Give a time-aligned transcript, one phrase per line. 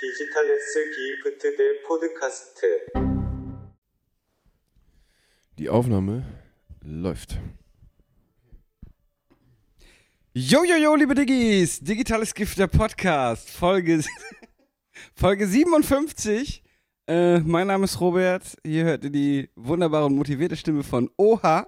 [0.00, 2.62] Digitales Gift der Podcast.
[5.58, 6.24] Die Aufnahme
[6.82, 7.36] läuft.
[10.34, 11.80] Jo, jo, jo, liebe Diggis!
[11.80, 14.04] Digitales Gift der Podcast, Folge,
[15.16, 16.62] Folge 57.
[17.08, 18.44] Äh, mein Name ist Robert.
[18.64, 21.66] Hier hört ihr die wunderbare und motivierte Stimme von Oha.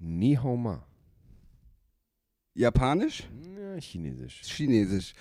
[0.00, 0.84] Nihoma.
[2.54, 3.28] Japanisch?
[3.56, 4.40] Ja, Chinesisch.
[4.42, 5.14] Chinesisch.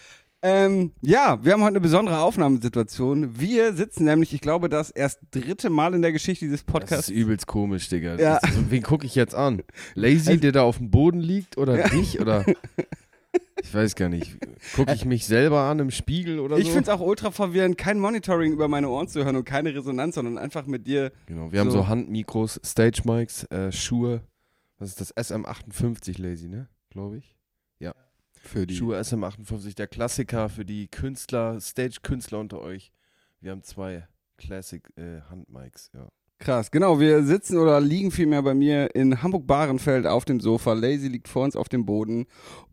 [0.46, 3.40] Ähm, ja, wir haben heute eine besondere Aufnahmesituation.
[3.40, 7.08] Wir sitzen nämlich, ich glaube, das erst dritte Mal in der Geschichte dieses Das Podcasts.
[7.10, 8.18] ist übelst komisch, Digga.
[8.20, 8.40] Ja.
[8.42, 9.64] Das ist, wen gucke ich jetzt an?
[9.96, 12.20] Lazy, Also- der da auf dem Boden liegt oder dich?
[12.20, 12.46] Oder
[13.64, 14.36] ich weiß gar nicht.
[14.76, 16.72] Gucke ich mich selber an im Spiegel oder ich so?
[16.73, 20.16] finde es auch ultra verwirrend, kein Monitoring über meine Ohren zu hören und keine Resonanz,
[20.16, 21.14] sondern einfach mit dir.
[21.28, 21.78] Genau, wir haben So.
[21.78, 24.22] so Handmikros, Stage-Mics, äh, Schuhe.
[24.78, 25.16] Was ist das?
[25.16, 26.68] SM58 Lazy, ne?
[26.90, 27.33] Glaube ich.
[28.46, 32.92] Für Schuhe SM58, der Klassiker für die Künstler, Stage-Künstler unter euch.
[33.40, 36.09] Wir haben zwei Classic-Handmics, ja.
[36.40, 37.00] Krass, genau.
[37.00, 40.73] Wir sitzen oder liegen vielmehr bei mir in Hamburg-Bahrenfeld auf dem Sofa.
[40.73, 42.26] Lazy liegt vor uns auf dem Boden.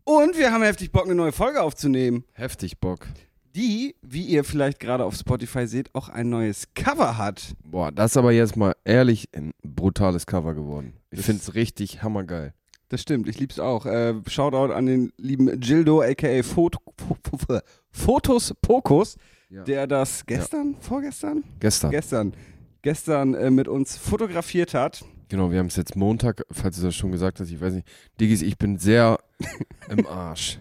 [0.03, 2.25] Und wir haben heftig Bock, eine neue Folge aufzunehmen.
[2.33, 3.07] Heftig Bock.
[3.55, 7.53] Die, wie ihr vielleicht gerade auf Spotify seht, auch ein neues Cover hat.
[7.63, 10.93] Boah, das ist aber jetzt mal ehrlich ein brutales Cover geworden.
[11.09, 12.53] Ich finde es richtig hammergeil.
[12.91, 13.85] Das stimmt, ich lieb's auch.
[13.85, 19.15] Äh, Shoutout an den lieben Gildo, aka Fot Fo- Fotos Pokus,
[19.49, 19.63] Ja.
[19.63, 21.43] der das gestern, vorgestern?
[21.61, 21.91] Gestern.
[21.91, 22.33] Gestern.
[22.81, 25.05] Gestern äh, mit uns fotografiert hat.
[25.29, 27.87] genau, wir haben es jetzt Montag, falls du das schon gesagt hast, ich weiß nicht.
[28.19, 29.19] Diggis, ich bin sehr
[29.89, 30.59] im Arsch.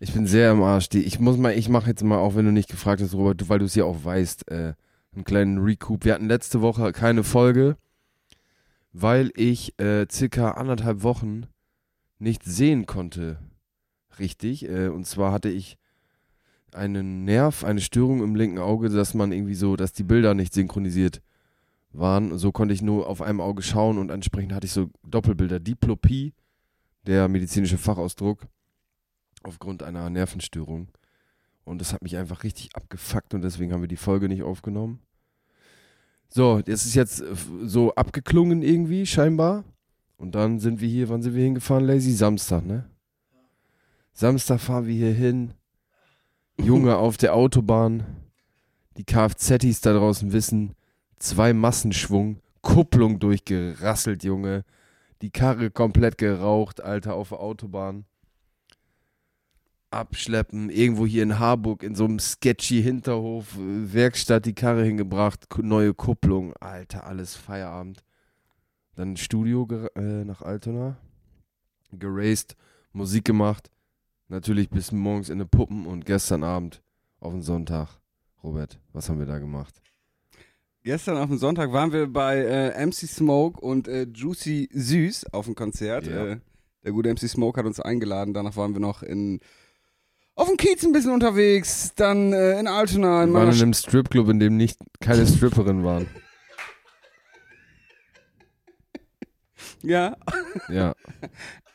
[0.00, 0.90] Ich bin sehr im Arsch.
[0.90, 3.48] Die, ich muss mal, ich mache jetzt mal, auch wenn du nicht gefragt hast, Robert,
[3.48, 4.74] weil du es ja auch weißt, äh,
[5.14, 6.04] einen kleinen Recoup.
[6.04, 7.76] Wir hatten letzte Woche keine Folge,
[8.94, 11.46] weil ich äh, circa anderthalb Wochen
[12.18, 13.38] nicht sehen konnte.
[14.20, 14.68] Richtig.
[14.68, 15.76] Äh, und zwar hatte ich
[16.72, 20.54] einen Nerv, eine Störung im linken Auge, dass man irgendwie so, dass die Bilder nicht
[20.54, 21.22] synchronisiert
[21.92, 22.38] waren.
[22.38, 25.58] So konnte ich nur auf einem Auge schauen und entsprechend hatte ich so Doppelbilder.
[25.58, 26.32] Diplopie,
[27.04, 28.46] der medizinische Fachausdruck,
[29.42, 30.88] aufgrund einer Nervenstörung.
[31.64, 35.00] Und das hat mich einfach richtig abgefuckt und deswegen haben wir die Folge nicht aufgenommen.
[36.36, 37.26] So, das ist jetzt äh,
[37.62, 39.62] so abgeklungen irgendwie, scheinbar.
[40.16, 42.10] Und dann sind wir hier, wann sind wir hingefahren, Lazy?
[42.10, 42.90] Samstag, ne?
[44.12, 45.54] Samstag fahren wir hier hin.
[46.60, 48.04] Junge auf der Autobahn.
[48.96, 50.74] Die Kfzis da draußen wissen,
[51.18, 54.64] zwei Massenschwung, Kupplung durchgerasselt, Junge.
[55.22, 58.06] Die Karre komplett geraucht, Alter, auf der Autobahn.
[59.94, 65.46] Abschleppen, irgendwo hier in Harburg in so einem sketchy Hinterhof, äh, Werkstatt die Karre hingebracht,
[65.62, 68.04] neue Kupplung, Alter, alles Feierabend.
[68.96, 69.66] Dann Studio
[69.96, 70.96] äh, nach Altona,
[71.92, 72.56] geraced,
[72.92, 73.70] Musik gemacht,
[74.28, 76.82] natürlich bis morgens in den Puppen und gestern Abend
[77.20, 77.88] auf den Sonntag.
[78.42, 79.80] Robert, was haben wir da gemacht?
[80.82, 85.46] Gestern auf dem Sonntag waren wir bei äh, MC Smoke und äh, Juicy Süß auf
[85.46, 86.06] dem Konzert.
[86.06, 86.26] Ja.
[86.26, 86.40] Äh,
[86.84, 88.34] der gute MC Smoke hat uns eingeladen.
[88.34, 89.40] Danach waren wir noch in
[90.36, 93.74] auf dem Kiez ein bisschen unterwegs, dann äh, in Altona in Wir waren in einem
[93.74, 96.08] Stripclub, in dem nicht keine Stripperinnen waren.
[99.82, 100.16] ja.
[100.68, 100.94] Ja.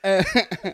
[0.02, 0.24] Äh,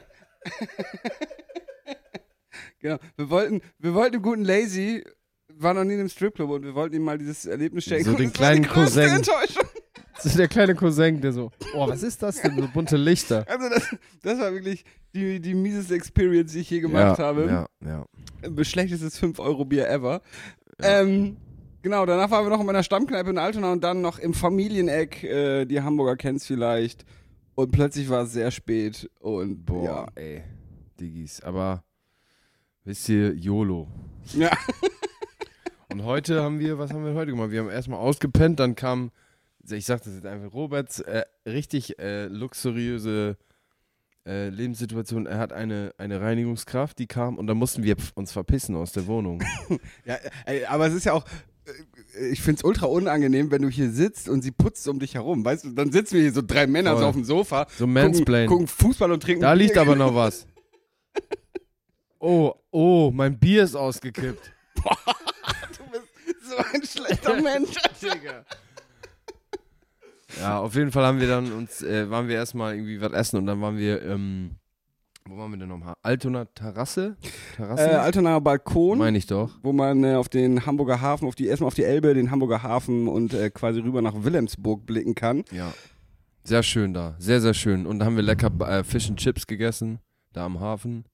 [2.80, 2.98] genau.
[3.18, 5.04] Wir wollten, wir wollten dem guten Lazy,
[5.50, 8.06] war noch nie in einem Stripclub und wir wollten ihm mal dieses Erlebnis schenken.
[8.06, 9.10] So den kleinen Cousin.
[9.10, 9.68] Enttäuschung.
[10.16, 12.58] Das ist der kleine Cousin, der so, oh, was ist das denn?
[12.58, 13.46] So bunte Lichter.
[13.48, 17.68] Also das, das war wirklich die, die mieseste Experience, die ich je gemacht ja, habe.
[17.84, 18.06] Ja,
[18.44, 18.64] ja.
[18.64, 20.22] Schlechtestes 5-Euro-Bier ever.
[20.82, 21.38] Ähm,
[21.82, 25.24] genau, danach waren wir noch in meiner Stammkneipe in Altona und dann noch im Familieneck.
[25.24, 27.06] Äh, die Hamburger kennen's vielleicht.
[27.56, 30.08] Und plötzlich war es sehr spät und Boah, ja.
[30.16, 30.44] ey.
[31.00, 31.42] Diggis.
[31.42, 31.84] Aber,
[32.84, 33.88] wisst ihr, YOLO.
[34.34, 34.52] ja.
[35.92, 37.52] Und heute haben wir, was haben wir heute gemacht?
[37.52, 39.12] Wir haben erstmal ausgepennt, dann kam,
[39.72, 43.38] ich sag das jetzt einfach, Roberts äh, richtig äh, luxuriöse
[44.28, 45.26] äh, Lebenssituation.
[45.26, 49.08] Er hat eine, eine Reinigungskraft, die kam und dann mussten wir uns verpissen aus der
[49.08, 49.44] Wohnung.
[50.06, 51.26] ja ey, aber es ist ja auch.
[52.18, 55.46] äh, Ich find's ultra unangenehm, wenn du hier sitzt und sie putzt um dich herum.
[55.46, 57.02] Weißt du, dann sitzen wir hier so drei Männer Voll.
[57.02, 59.82] so auf dem Sofa, So gucken, gucken Fußball und trinken Da liegt Bier.
[59.82, 60.48] aber noch was.
[62.20, 64.52] Oh, oh, mein Bier ist ausgekippt.
[65.78, 67.76] Du bist so ein schlechter Mensch.
[68.02, 68.44] Digga.
[70.40, 73.38] Ja, auf jeden Fall haben wir dann uns, äh, waren wir erstmal irgendwie was essen
[73.38, 74.52] und dann waren wir, ähm,
[75.28, 75.96] wo waren wir denn nochmal?
[76.04, 77.16] Altona Terrasse?
[77.56, 77.92] Terrasse?
[77.92, 79.00] Äh, Altonaer Balkon.
[79.00, 79.52] Meine ich doch.
[79.64, 82.62] wo man äh, auf den Hamburger Hafen, auf die erstmal auf die Elbe, den Hamburger
[82.62, 85.44] Hafen und äh, quasi rüber nach Wilhelmsburg blicken kann.
[85.52, 85.74] Ja.
[86.44, 87.16] Sehr schön da.
[87.18, 87.88] Sehr, sehr schön.
[87.88, 89.98] Und da haben wir lecker äh, Fish and Chips gegessen,
[90.32, 91.06] da am Hafen.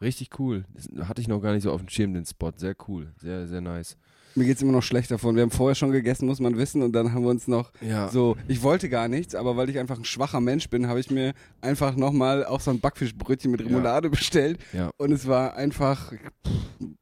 [0.00, 0.64] Richtig cool.
[0.74, 2.50] Das hatte ich noch gar nicht so auf dem Schirm, den Spot.
[2.56, 3.12] Sehr cool.
[3.20, 3.96] Sehr, sehr nice.
[4.34, 5.34] Mir geht's immer noch schlecht davon.
[5.36, 8.08] Wir haben vorher schon gegessen, muss man wissen, und dann haben wir uns noch Ja.
[8.08, 11.10] so, ich wollte gar nichts, aber weil ich einfach ein schwacher Mensch bin, habe ich
[11.10, 14.90] mir einfach nochmal auch so ein Backfischbrötchen mit Remoulade bestellt Ja.
[14.96, 16.12] und es war einfach,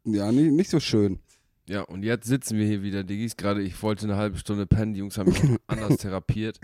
[0.04, 1.20] ja, nicht, nicht so schön.
[1.68, 3.36] Ja, und jetzt sitzen wir hier wieder, Diggis.
[3.36, 4.92] Gerade ich wollte eine halbe Stunde pennen.
[4.92, 6.58] Die Jungs haben mich anders therapiert.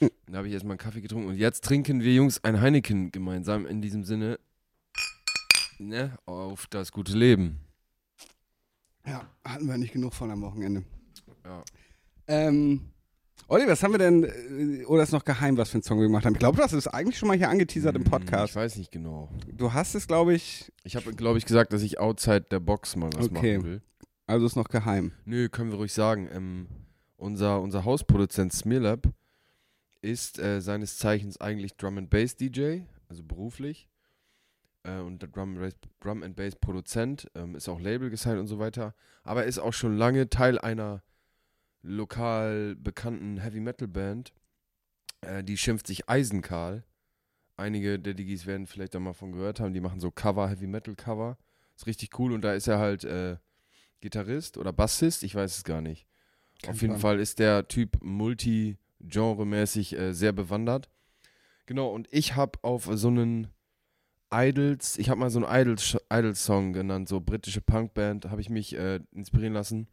[0.00, 1.28] Dann habe ich erstmal einen Kaffee getrunken.
[1.28, 3.66] Und jetzt trinken wir Jungs ein Heineken gemeinsam.
[3.66, 4.40] In diesem Sinne,
[5.78, 7.60] ne, auf das gute Leben.
[9.08, 10.84] Ja, hatten wir nicht genug von am Wochenende.
[11.44, 11.62] Ja.
[12.26, 12.90] Ähm,
[13.48, 16.06] Olli, was haben wir denn, äh, oder ist noch geheim, was für einen Song wir
[16.06, 16.34] gemacht haben?
[16.34, 18.50] Ich glaube, du hast es eigentlich schon mal hier angeteasert im Hm, Podcast.
[18.50, 19.30] Ich weiß nicht genau.
[19.52, 22.96] Du hast es, glaube ich, Ich habe, glaube ich, gesagt, dass ich outside der Box
[22.96, 23.56] mal was Okay.
[23.56, 23.82] machen will.
[24.26, 25.12] also ist noch geheim.
[25.24, 26.28] Nö, können wir ruhig sagen.
[26.30, 26.66] Ähm,
[27.16, 29.08] unser, unser Hausproduzent Smearlab
[30.02, 33.88] ist äh, seines Zeichens eigentlich Drum and Bass DJ, also beruflich.
[34.88, 35.58] Äh, und der Drum,
[36.00, 38.94] Drum and Bass Produzent, ähm, ist auch Label gesigned und so weiter.
[39.22, 41.02] Aber ist auch schon lange Teil einer
[41.82, 44.32] lokal bekannten Heavy Metal Band.
[45.20, 46.84] Äh, die schimpft sich Eisenkarl.
[47.56, 49.74] Einige der Digis werden vielleicht da mal von gehört haben.
[49.74, 51.38] Die machen so Cover, Heavy Metal Cover.
[51.76, 53.36] Ist richtig cool und da ist er halt äh,
[54.00, 56.06] Gitarrist oder Bassist, ich weiß es gar nicht.
[56.62, 57.00] Kein Auf jeden Plan.
[57.00, 60.88] Fall ist der Typ multi-genre-mäßig äh, sehr bewandert.
[61.66, 63.48] Genau, und ich habe auf so einen
[64.32, 68.74] Idols, ich habe mal so einen Idols- Idols-Song genannt, so britische Punkband, habe ich mich
[68.76, 69.88] äh, inspirieren lassen.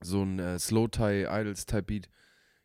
[0.00, 2.08] So ein äh, Slow-Tie, Idols-Type-Beat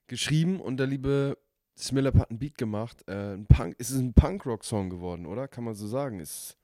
[0.07, 1.37] geschrieben und der liebe
[1.77, 3.03] Smillap hat einen Beat gemacht.
[3.07, 5.47] Äh, ein Punk, ist es ein Punk-Rock-Song geworden, oder?
[5.47, 6.19] Kann man so sagen.
[6.19, 6.57] Ist,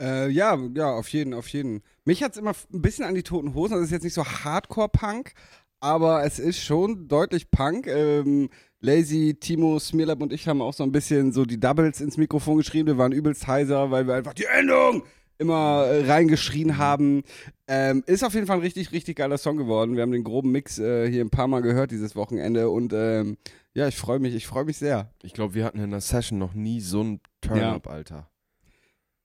[0.00, 1.82] Äh, ja, ja, auf jeden, auf jeden.
[2.04, 3.74] Mich hat es immer ein bisschen an die toten Hosen.
[3.74, 5.32] Das ist jetzt nicht so Hardcore-Punk,
[5.80, 7.88] aber es ist schon deutlich Punk.
[7.88, 8.48] Ähm,
[8.82, 12.56] Lazy, Timo, Smirlab und ich haben auch so ein bisschen so die Doubles ins Mikrofon
[12.56, 12.88] geschrieben.
[12.88, 15.04] Wir waren übelst heiser, weil wir einfach die Endung
[15.38, 17.22] immer äh, reingeschrien haben.
[17.68, 19.94] Ähm, ist auf jeden Fall ein richtig, richtig geiler Song geworden.
[19.94, 23.38] Wir haben den groben Mix äh, hier ein paar Mal gehört dieses Wochenende und ähm,
[23.72, 25.12] ja, ich freue mich, ich freue mich sehr.
[25.22, 28.28] ich glaube, wir hatten in der Session noch nie so einen Turn-Up, Alter.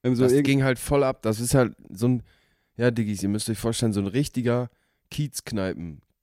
[0.01, 1.23] Wir haben so das ging halt voll ab.
[1.23, 2.23] Das ist halt so ein,
[2.75, 4.69] ja, Diggis, ihr müsst euch vorstellen, so ein richtiger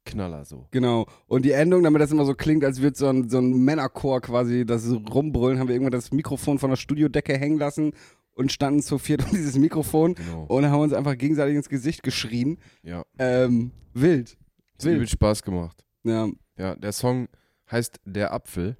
[0.04, 0.66] Kiezkneipenknaller so.
[0.70, 1.06] Genau.
[1.26, 4.20] Und die Endung, damit das immer so klingt, als würde so ein, so ein Männerchor
[4.20, 7.92] quasi das rumbrüllen, haben wir irgendwann das Mikrofon von der Studiodecke hängen lassen
[8.34, 10.44] und standen zu viert um dieses Mikrofon Genau.
[10.44, 12.58] und haben uns einfach gegenseitig ins Gesicht geschrien.
[12.82, 13.04] Ja.
[13.18, 14.36] Ähm, wild.
[14.74, 15.10] Hat übel Wild.
[15.10, 15.84] Spaß gemacht.
[16.02, 16.28] Ja.
[16.56, 17.28] Ja, der Song
[17.70, 18.76] heißt Der Apfel.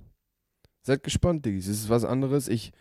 [0.83, 1.67] Seid gespannt, Diggis.
[1.67, 2.47] Es ist was anderes.
[2.47, 2.73] Ich,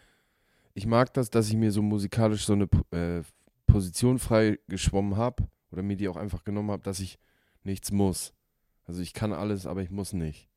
[0.73, 3.21] ich mag das, dass ich mir so musikalisch so eine äh,
[3.65, 7.17] Position frei geschwommen habe oder mir die auch einfach genommen habe, dass ich
[7.65, 8.33] nichts muss.
[8.85, 10.49] Also ich kann alles, aber ich muss nicht.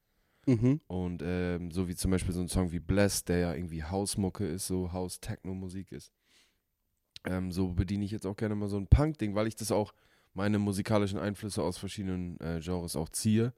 [0.47, 0.81] Mhm.
[0.87, 4.47] Und ähm, so wie zum Beispiel so ein Song wie Blessed, der ja irgendwie Hausmucke
[4.47, 6.13] ist, so House-Techno-Musik ist.
[7.25, 9.93] Ähm, so bediene ich jetzt auch gerne mal so ein Punk-Ding, weil ich das auch
[10.35, 13.53] meine musikalischen Einflüsse aus verschiedenen äh, Genres auch ziehe.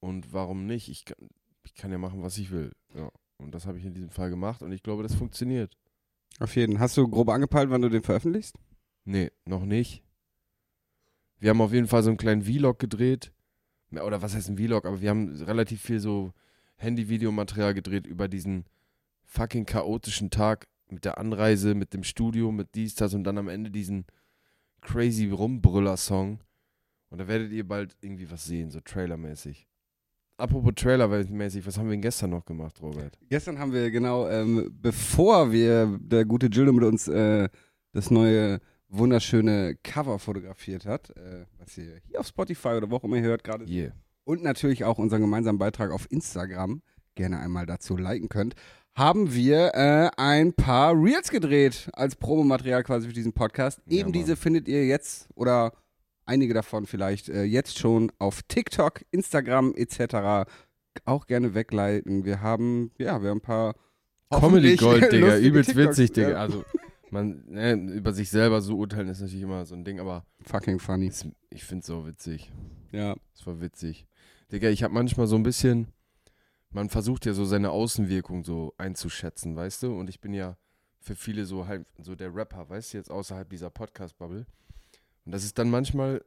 [0.00, 0.88] Und warum nicht?
[0.88, 1.16] Ich kann,
[1.64, 2.72] ich kann ja machen, was ich will.
[2.94, 3.10] Ja.
[3.38, 5.76] Und das habe ich in diesem Fall gemacht und ich glaube, das funktioniert.
[6.38, 6.78] Auf jeden.
[6.78, 8.56] Hast du grob angepeilt, wann du den veröffentlichst?
[9.04, 10.02] Nee, noch nicht.
[11.38, 13.32] Wir haben auf jeden Fall so einen kleinen Vlog gedreht.
[13.92, 14.84] Oder was heißt ein Vlog?
[14.84, 16.32] Aber wir haben relativ viel so
[16.76, 18.64] Handy-Videomaterial gedreht über diesen
[19.24, 23.48] fucking chaotischen Tag mit der Anreise, mit dem Studio, mit dies, das und dann am
[23.48, 24.06] Ende diesen
[24.80, 26.40] crazy Rumbrüller-Song.
[27.10, 29.66] Und da werdet ihr bald irgendwie was sehen, so trailermäßig.
[30.36, 33.18] Apropos Trailer-mäßig, was haben wir denn gestern noch gemacht, Robert?
[33.28, 37.48] Gestern haben wir genau, ähm, bevor wir, der gute Gildo mit uns äh,
[37.92, 43.04] das neue wunderschöne Cover fotografiert hat, äh, was ihr hier auf Spotify oder wo auch
[43.04, 43.92] immer ihr hört, gerade Yeah.
[44.24, 46.82] und natürlich auch unseren gemeinsamen Beitrag auf Instagram
[47.14, 48.54] gerne einmal dazu liken könnt,
[48.94, 53.80] haben wir äh, ein paar Reels gedreht als Promomaterial quasi für diesen Podcast.
[53.86, 54.12] Ja, Eben Mann.
[54.14, 55.72] diese findet ihr jetzt oder
[56.24, 60.50] einige davon vielleicht äh, jetzt schon auf TikTok, Instagram etc.
[61.04, 62.24] Auch gerne wegleiten.
[62.24, 63.74] Wir haben ja, wir haben ein paar
[64.30, 65.38] Comedy Gold, Digga.
[65.38, 66.30] Übelst TikToks, witzig, Digga.
[66.30, 66.36] ja.
[66.38, 66.64] Also,
[67.10, 70.78] man, ne, über sich selber so urteilen ist natürlich immer so ein Ding, aber Fucking
[70.78, 71.06] funny.
[71.08, 72.50] es, ich find's so witzig.
[72.92, 73.16] Ja.
[73.34, 74.06] Es war witzig.
[74.52, 75.88] Digga, ich hab manchmal so ein bisschen,
[76.70, 79.94] man versucht ja so seine Außenwirkung so einzuschätzen, weißt du?
[79.98, 80.56] Und ich bin ja
[81.00, 84.46] für viele so halt so der Rapper, weißt du, jetzt außerhalb dieser Podcast-Bubble.
[85.24, 86.24] Und das ist dann manchmal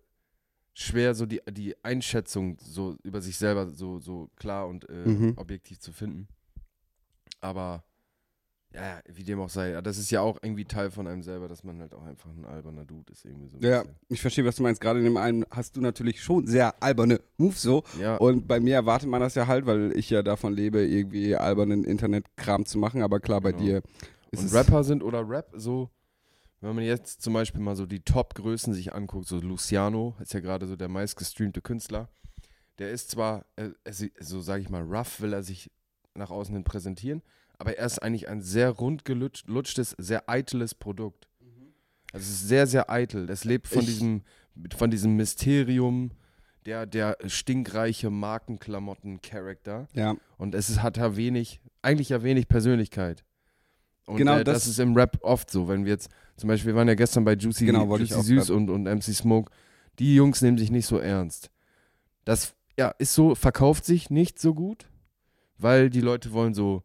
[0.73, 5.33] schwer, so die, die Einschätzung so über sich selber so, so klar und äh, Mhm.
[5.37, 6.27] objektiv zu finden.
[7.41, 7.83] Aber
[8.73, 11.63] ja, wie dem auch sei, das ist ja auch irgendwie Teil von einem selber, dass
[11.63, 13.57] man halt auch einfach ein alberner Dude ist irgendwie so.
[13.59, 13.95] Ja, bisschen.
[14.09, 14.79] ich verstehe, was du meinst.
[14.79, 17.83] Gerade in dem einen hast du natürlich schon sehr alberne Moves so.
[17.99, 21.35] Ja, Und bei mir erwartet man das ja halt, weil ich ja davon lebe, irgendwie
[21.35, 23.01] albernen Internetkram zu machen.
[23.01, 23.63] Aber klar, bei Genau.
[23.63, 23.81] dir
[24.31, 25.89] ist und es Rapper sind oder Rap so,
[26.61, 30.39] Wenn man jetzt zum Beispiel mal so die Top-Größen sich anguckt, so Luciano ist ja
[30.39, 32.07] gerade so der meistgestreamte Künstler.
[32.79, 33.69] Der ist zwar, äh,
[34.19, 35.69] so sage ich mal, rough will er sich
[36.15, 37.21] nach außen hin präsentieren,
[37.61, 41.27] aber er ist eigentlich ein sehr rundgelutschtes, sehr eitles Produkt.
[42.11, 43.29] Also es ist sehr, sehr eitel.
[43.29, 44.23] Es lebt von Ich- diesem,
[44.75, 46.11] von diesem Mysterium,
[46.65, 48.09] der, der stinkreiche
[48.85, 49.87] Markenklamotten-Charakter.
[49.93, 50.15] Ja.
[50.37, 53.23] Und es ist, hat ja wenig, eigentlich ja wenig Persönlichkeit.
[54.05, 56.73] Und Genau, äh, das, das- ist im Rap oft so, wenn wir jetzt, zum Beispiel,
[56.73, 59.51] wir waren ja gestern bei Juicy, Genau, Juicy Süß und, und MC Smoke,
[59.99, 61.51] die Jungs nehmen sich nicht so ernst.
[62.25, 64.87] Das ja, ist so, verkauft sich nicht so gut,
[65.57, 66.83] weil die Leute wollen so,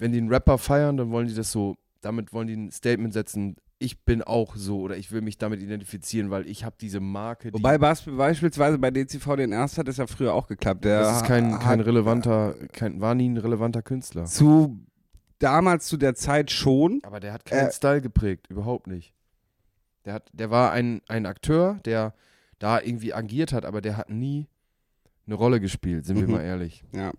[0.00, 3.12] wenn die einen Rapper feiern, dann wollen die das so, damit wollen die ein Statement
[3.12, 7.00] setzen, ich bin auch so oder ich will mich damit identifizieren, weil ich habe diese
[7.00, 7.50] Marke.
[7.50, 10.84] Die, Wobei beispielsweise bei DCV den Erst hat es ja früher auch geklappt.
[10.84, 14.24] Der das ist kein, kein relevanter, kein, war nie ein relevanter Künstler.
[14.26, 14.80] zu
[15.38, 17.00] damals zu der Zeit schon.
[17.04, 19.14] Aber der hat keinen Äh, Style geprägt, überhaupt nicht.
[20.04, 22.12] Der, hat, der war ein, ein Akteur, der
[22.58, 24.46] da irgendwie agiert hat, aber der hat nie
[25.26, 26.32] eine Rolle gespielt, sind wir Mhm.
[26.32, 26.84] mal ehrlich.
[26.92, 27.12] Ja.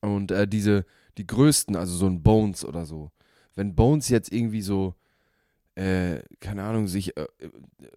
[0.00, 0.84] Und äh, diese,
[1.18, 3.10] die größten, also so ein Bones oder so,
[3.54, 4.94] wenn Bones jetzt irgendwie so,
[5.74, 7.50] äh, keine Ahnung, sich äh, äh,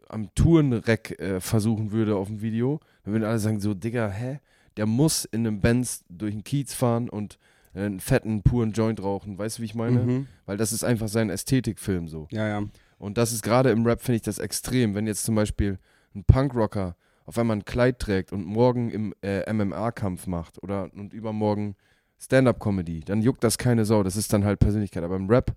[0.09, 4.39] am Tourenreck äh, versuchen würde auf dem Video, dann würden alle sagen so, Digga, hä?
[4.77, 7.39] Der muss in einem Benz durch den Kiez fahren und
[7.73, 9.37] einen fetten, puren Joint rauchen.
[9.37, 9.99] Weißt du, wie ich meine?
[9.99, 10.27] Mhm.
[10.45, 12.27] Weil das ist einfach sein Ästhetikfilm so.
[12.31, 12.63] Ja, ja.
[12.97, 14.95] Und das ist gerade im Rap, finde ich das extrem.
[14.95, 15.79] Wenn jetzt zum Beispiel
[16.13, 16.95] ein Punkrocker
[17.25, 21.75] auf einmal ein Kleid trägt und morgen im äh, MMA-Kampf macht oder und übermorgen
[22.19, 24.03] Stand-Up-Comedy, dann juckt das keine Sau.
[24.03, 25.03] Das ist dann halt Persönlichkeit.
[25.03, 25.55] Aber im Rap,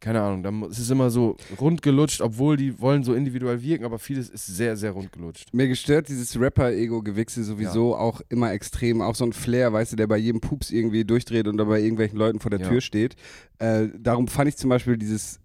[0.00, 3.84] keine Ahnung, dann, mu- es ist immer so rundgelutscht, obwohl die wollen so individuell wirken,
[3.84, 5.54] aber vieles ist sehr, sehr rundgelutscht.
[5.54, 9.00] Mir gestört dieses Rapper-Ego-Gewichse sowieso auch immer extrem.
[9.00, 11.80] Auch so ein Flair, weißt du, der bei jedem Pups irgendwie durchdreht und da bei
[11.80, 12.68] irgendwelchen Leuten vor der Ja.
[12.68, 13.14] Tür steht.
[13.58, 15.38] Äh, darum fand ich zum Beispiel dieses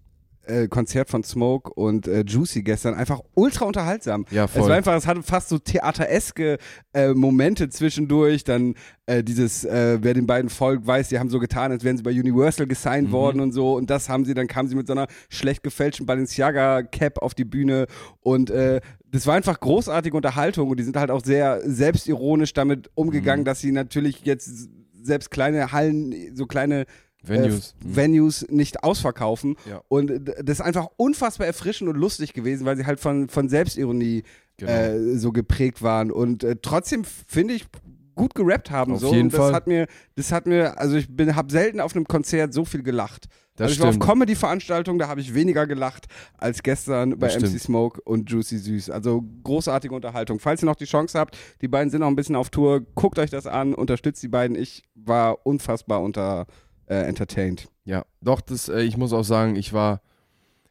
[0.47, 4.25] äh, Konzert von Smoke und äh, Juicy gestern einfach ultra unterhaltsam.
[4.31, 4.71] Ja, Es war voll.
[4.71, 6.57] einfach, es hatte fast so theatereske
[6.93, 8.43] äh, Momente zwischendurch.
[8.43, 8.75] Dann
[9.05, 12.03] äh, dieses, äh, wer den beiden folgt, weiß, die haben so getan, als wären sie
[12.03, 13.13] bei Universal gesigned Mhm.
[13.13, 13.75] worden und so.
[13.75, 17.45] Und das haben sie, dann kamen sie mit so einer schlecht gefälschten Balenciaga-Cap auf die
[17.45, 17.87] Bühne.
[18.21, 20.69] Und äh, das war einfach großartige Unterhaltung.
[20.69, 23.45] Und die sind halt auch sehr selbstironisch damit umgegangen, Mhm.
[23.45, 24.69] dass sie natürlich jetzt
[25.01, 26.85] selbst kleine Hallen, so kleine
[27.29, 27.75] Venues.
[27.81, 27.95] äh.
[27.95, 29.55] Venues nicht ausverkaufen.
[29.69, 29.81] Ja.
[29.87, 30.11] Und
[30.43, 34.23] das ist einfach unfassbar erfrischend und lustig gewesen, weil sie halt von, von Selbstironie
[34.59, 34.71] Genau.
[34.71, 36.11] äh, so geprägt waren.
[36.11, 37.67] Und äh, trotzdem finde ich
[38.15, 38.93] gut gerappt haben.
[38.93, 39.13] Auf so.
[39.13, 39.53] jeden und das Fall.
[39.53, 42.81] hat mir, das hat mir, also ich bin, habe selten auf einem Konzert so viel
[42.81, 43.27] gelacht.
[43.55, 43.99] das also ich war auf.
[43.99, 46.07] Comedy-Veranstaltungen, da habe ich weniger gelacht
[46.39, 47.61] als gestern bei Das MC stimmt.
[47.61, 48.89] Smoke und Juicy Süß.
[48.89, 50.39] Also großartige Unterhaltung.
[50.39, 53.19] Falls ihr noch die Chance habt, die beiden sind noch ein bisschen auf Tour, guckt
[53.19, 54.57] euch das an, unterstützt die beiden.
[54.57, 56.47] Ich war unfassbar unter
[56.87, 57.67] äh, entertained.
[57.85, 60.01] Ja, doch, das, äh, ich muss auch sagen, ich war,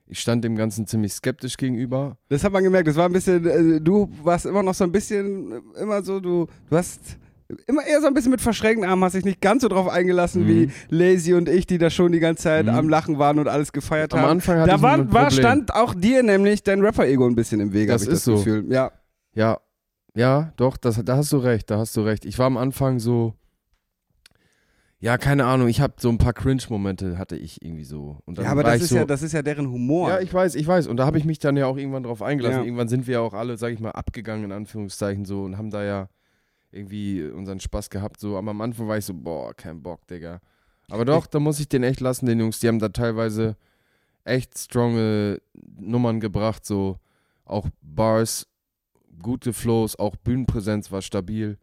[0.07, 2.17] ich stand dem Ganzen ziemlich skeptisch gegenüber.
[2.29, 4.93] Das hat man gemerkt, das war ein bisschen, äh, du warst immer noch so ein
[4.93, 7.01] bisschen, äh, immer so, du, du hast
[7.69, 10.43] immer eher so ein bisschen mit verschränkten Armen, hast dich nicht ganz so drauf eingelassen
[10.45, 10.49] Mhm.
[10.49, 12.73] wie Lazy und ich, die da schon die ganze Zeit Mhm.
[12.73, 14.31] am Lachen waren und alles gefeiert Am haben.
[14.31, 17.61] Anfang hatte da ich war, ein war, stand auch dir nämlich dein Rapper-Ego ein bisschen
[17.61, 18.35] im Weg, Das ist das so.
[18.37, 18.65] Gefühl.
[18.73, 18.91] Ja,
[19.35, 19.61] Ja,
[20.15, 22.25] ja, doch, das, da hast du recht, da hast du recht.
[22.25, 23.35] Ich war am Anfang so,
[24.99, 28.19] ja, keine Ahnung, ich habe so ein paar Cringe-Momente hatte ich irgendwie so.
[28.25, 30.09] Und dann ja aber das ist so, ja, das ist ja deren Humor.
[30.09, 30.87] Ja, ich weiß, ich weiß.
[30.87, 32.61] Und da habe ich mich dann ja auch irgendwann drauf eingelassen.
[32.61, 32.65] Ja.
[32.65, 35.71] Irgendwann sind wir ja auch alle, sag ich mal, abgegangen, in Anführungszeichen, so und haben
[35.71, 36.09] da ja
[36.73, 38.21] irgendwie unseren Spaß gehabt.
[38.21, 40.41] So, aber am Anfang war ich so, boah, kein Bock, Digga.
[40.91, 42.61] Aber doch, da muss ich den echt lassen, den Jungs.
[42.61, 43.57] Die haben da teilweise
[44.25, 45.41] echt stronge
[45.79, 46.99] Nummern gebracht, so
[47.45, 48.47] auch Bars,
[49.23, 51.59] gute Flows, auch Bühnenpräsenz war stabil.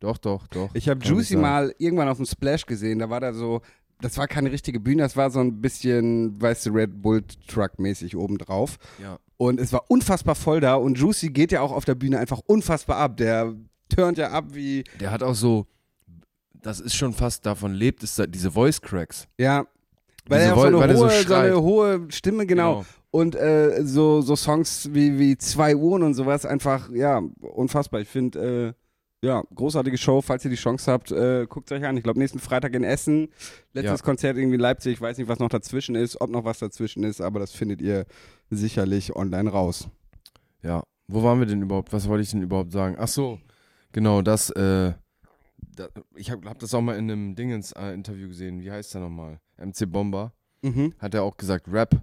[0.00, 0.70] Doch, doch, doch.
[0.74, 3.62] Ich habe Juicy mal irgendwann auf dem Splash gesehen, da war da so,
[4.00, 7.78] das war keine richtige Bühne, das war so ein bisschen, weißt du, Red Bull Truck
[7.78, 8.76] mäßig obendrauf.
[9.02, 9.18] Ja.
[9.38, 12.40] Und es war unfassbar voll da und Juicy geht ja auch auf der Bühne einfach
[12.46, 13.16] unfassbar ab.
[13.16, 13.54] Der
[13.88, 15.66] turnt ja ab wie, Der hat auch so,
[16.54, 19.26] das ist schon fast davon lebt, ist da diese Voice Cracks.
[19.38, 19.66] ja,
[20.28, 21.46] weil Diese er auch so eine, so hohe, so, schreit.
[21.46, 22.84] eine hohe Stimme, genau.
[23.12, 28.00] Und äh, so, so Songs wie, wie Zwei Uhren und sowas, einfach, ja, unfassbar.
[28.00, 28.85] Ich finde, äh,
[29.22, 30.20] ja, großartige Show.
[30.22, 31.96] Falls ihr die Chance habt, äh, guckt euch an.
[31.96, 33.28] Ich glaube, nächsten Freitag in Essen.
[33.72, 34.04] Letztes Ja.
[34.04, 34.94] Konzert irgendwie in Leipzig.
[34.94, 37.80] Ich weiß nicht, was noch dazwischen ist, ob noch was dazwischen ist, aber das findet
[37.80, 38.04] ihr
[38.50, 39.88] sicherlich online raus.
[40.62, 41.92] Ja, wo waren wir denn überhaupt?
[41.92, 42.96] Was wollte ich denn überhaupt sagen?
[42.98, 43.38] Ach so,
[43.92, 44.92] genau, das, äh,
[45.76, 48.60] da, ich habe hab das auch mal in einem Dingens-Interview gesehen.
[48.60, 49.40] Wie heißt der nochmal?
[49.58, 50.32] MC Bomber.
[50.62, 50.94] Mhm.
[50.98, 51.94] Hat er auch gesagt, Rap,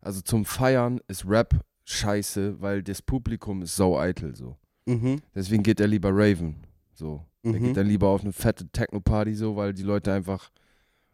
[0.00, 4.56] also zum Feiern ist Rap scheiße, weil das Publikum ist sau eitel, so.
[4.86, 5.20] Mhm.
[5.34, 6.56] Deswegen geht er lieber Raven,
[6.92, 7.24] so.
[7.42, 7.62] Er Mhm.
[7.64, 10.50] geht dann lieber auf eine fette Techno-Party, so, weil die Leute einfach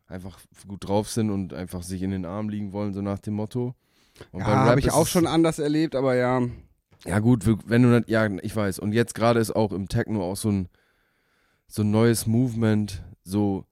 [0.07, 3.35] einfach gut drauf sind und einfach sich in den Arm liegen wollen, so nach dem
[3.35, 3.77] Motto.
[4.33, 6.43] Und Ja, habe ich auch schon anders erlebt, aber ja.
[7.07, 8.81] Ja, gut, wenn du, ja, ich weiß.
[8.81, 10.69] Und jetzt gerade ist auch im Techno auch so ein,
[11.69, 13.65] so ein neues Movement, so,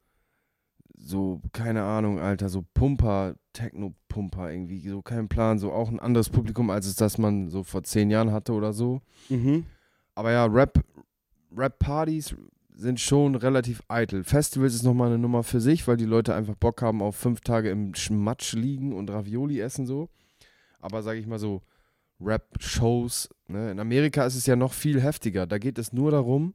[0.96, 6.30] so, keine Ahnung, Alter, so Pumper, Techno-Pumper irgendwie, so kein Plan, so auch ein anderes
[6.30, 9.00] Publikum, als es das man so vor zehn Jahren hatte oder so.
[9.28, 9.66] Mhm.
[10.18, 10.84] Aber ja, Rap,
[11.56, 12.34] Rap-Partys
[12.74, 14.24] sind schon relativ eitel.
[14.24, 17.40] Festivals ist nochmal eine Nummer für sich, weil die Leute einfach Bock haben auf fünf
[17.40, 20.08] Tage im Schmatsch liegen und Ravioli essen so.
[20.80, 21.62] Aber sage ich mal so,
[22.20, 23.70] Rap-Shows, ne?
[23.70, 25.46] in Amerika ist es ja noch viel heftiger.
[25.46, 26.52] Da geht es nur darum,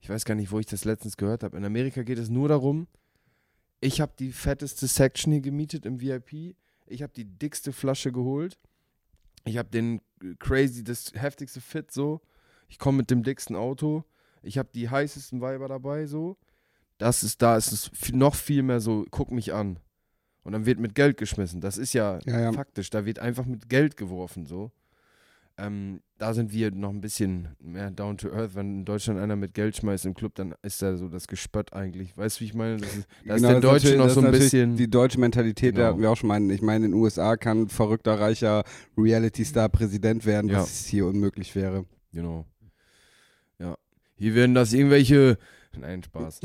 [0.00, 2.48] ich weiß gar nicht, wo ich das letztens gehört habe, in Amerika geht es nur
[2.48, 2.88] darum,
[3.82, 8.58] ich habe die fetteste Section hier gemietet im VIP, ich habe die dickste Flasche geholt,
[9.44, 10.00] ich habe den
[10.38, 12.22] crazy, das heftigste Fit so,
[12.68, 14.04] ich komme mit dem dicksten Auto,
[14.42, 16.36] ich habe die heißesten Weiber dabei so.
[16.98, 19.78] Das ist, da ist es noch viel mehr so, guck mich an.
[20.42, 21.60] Und dann wird mit Geld geschmissen.
[21.60, 22.52] Das ist ja, Ja, ja.
[22.52, 24.70] faktisch, da wird einfach mit Geld geworfen so.
[25.60, 28.54] Ähm, da sind wir noch ein bisschen mehr down to earth.
[28.54, 31.72] Wenn in Deutschland einer mit Geld schmeißt im Club, dann ist da so das Gespött
[31.72, 32.16] eigentlich.
[32.16, 32.76] Weißt du, wie ich meine?
[32.76, 34.76] Das ist, da ist Genau, der das Deutsche noch so ist ein bisschen.
[34.76, 35.88] Die deutsche Mentalität, da Genau.
[35.90, 36.48] hatten wir auch schon meinen.
[36.50, 38.62] Ich meine, in den USA kann ein verrückter, reicher
[38.96, 40.62] Reality-Star Präsident werden, Ja.
[40.62, 41.84] was hier unmöglich wäre.
[42.12, 42.46] Genau.
[44.18, 45.38] Hier werden das irgendwelche.
[45.76, 46.40] Nein, Spaß.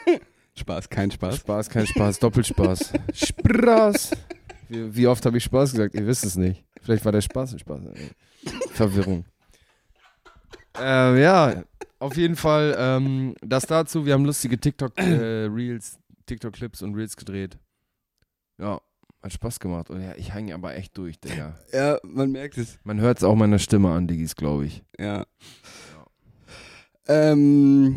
[0.54, 1.36] Spaß, kein Spaß.
[1.36, 2.92] Spaß, kein Spaß, Doppelspaß.
[3.14, 4.10] Spaß.
[4.68, 5.94] Wie, wie oft habe ich Spaß gesagt?
[5.94, 6.64] Ihr wisst es nicht.
[6.82, 7.80] Vielleicht war der Spaß ein Spaß.
[8.72, 9.24] Verwirrung.
[10.80, 11.62] Ähm, ja,
[11.98, 14.04] auf jeden Fall ähm, das dazu.
[14.04, 17.58] Wir haben lustige TikTok-Reels, TikTok-Clips und Reels gedreht.
[18.58, 18.80] Ja,
[19.22, 19.90] hat Spaß gemacht.
[19.90, 21.56] Und ja, ich hänge aber echt durch, Digga.
[21.72, 22.78] Ja, man merkt es.
[22.82, 24.82] Man hört es auch meiner Stimme an, Diggis, glaube ich.
[24.98, 25.26] Ja.
[27.08, 27.96] Ähm,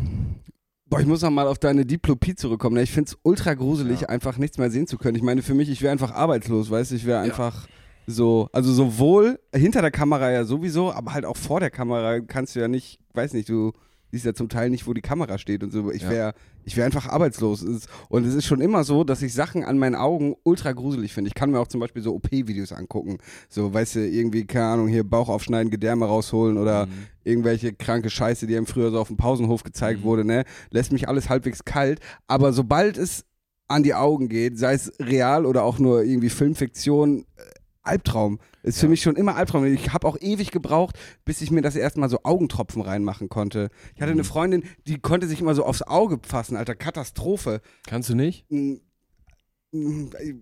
[0.88, 2.76] boah, ich muss noch mal auf deine Diplopie zurückkommen.
[2.78, 4.08] Ich finde es ultra gruselig, Ja.
[4.08, 5.16] einfach nichts mehr sehen zu können.
[5.16, 6.94] Ich meine, für mich, ich wäre einfach arbeitslos, weißt du?
[6.96, 7.66] Ich wäre einfach
[8.06, 12.54] so, also sowohl hinter der Kamera ja sowieso, aber halt auch vor der Kamera kannst
[12.54, 13.72] du ja nicht, weiß nicht, du
[14.12, 15.90] siehst ja zum Teil nicht, wo die Kamera steht und so.
[15.90, 16.10] Ich Ja.
[16.10, 17.62] wäre ich wäre einfach arbeitslos.
[17.62, 21.12] Ist- Und es ist schon immer so, dass ich Sachen an meinen Augen ultra gruselig
[21.12, 21.28] finde.
[21.28, 23.18] Ich kann mir auch zum Beispiel so OP-Videos angucken.
[23.48, 26.90] So, weißt du, irgendwie, keine Ahnung, hier Bauch aufschneiden, Gedärme rausholen oder Mhm.
[27.24, 30.04] irgendwelche kranke Scheiße, die einem früher so auf dem Pausenhof gezeigt Mhm.
[30.04, 30.44] wurde, ne?
[30.70, 32.00] Lässt mich alles halbwegs kalt.
[32.26, 33.24] Aber sobald es
[33.68, 37.42] an die Augen geht, sei es real oder auch nur irgendwie Filmfiktion, äh,
[37.86, 38.38] Albtraum.
[38.62, 38.90] Ist für Ja.
[38.90, 39.64] mich schon immer Albtraum.
[39.66, 43.68] Ich habe auch ewig gebraucht, bis ich mir das erste Mal so Augentropfen reinmachen konnte.
[43.94, 44.26] Ich hatte eine Mhm.
[44.26, 46.74] Freundin, die konnte sich immer so aufs Auge fassen, Alter.
[46.74, 47.60] Katastrophe.
[47.86, 48.44] Kannst du nicht?
[48.50, 48.80] Ich,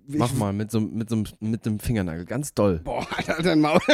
[0.09, 2.24] Mach mal mit so, mit so mit dem Fingernagel.
[2.24, 2.80] Ganz doll.
[2.85, 3.80] Boah, Alter, dein Maul.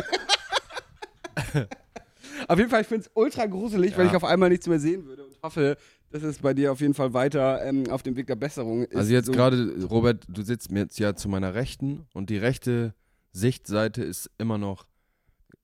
[2.49, 4.11] auf jeden Fall, ich finde es ultra gruselig, weil Ja.
[4.11, 5.77] ich auf einmal nichts mehr sehen würde und hoffe,
[6.11, 8.97] dass es bei dir auf jeden Fall weiter ähm, auf dem Weg der Besserung ist.
[8.97, 12.37] Also jetzt so, gerade, Robert, du sitzt mir jetzt ja zu meiner Rechten und die
[12.39, 12.95] rechte
[13.33, 14.87] Sichtseite ist immer noch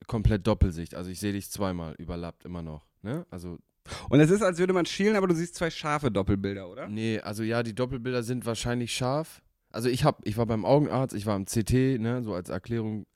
[0.06, 0.94] komplett Doppelsicht.
[0.94, 2.86] Also ich sehe dich zweimal überlappt immer noch.
[3.02, 3.26] Ne?
[3.30, 3.58] Also,
[4.08, 6.88] Und es ist, als würde man schielen, aber du siehst zwei scharfe Doppelbilder, oder?
[6.88, 9.42] nee, also ja, die Doppelbilder sind wahrscheinlich scharf.
[9.70, 13.06] Also ich hab, ich war beim Augenarzt, ich war im CT, ne, so als Erklärung.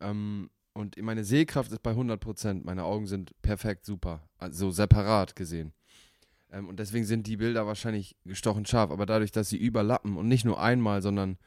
[0.00, 2.64] Ähm, und meine Sehkraft ist bei 100 Prozent.
[2.64, 4.28] Meine Augen sind perfekt super.
[4.38, 5.72] Also separat gesehen.
[6.50, 8.90] Ähm, und deswegen sind die Bilder wahrscheinlich gestochen scharf.
[8.90, 11.38] Aber dadurch, dass sie überlappen und nicht nur einmal, sondern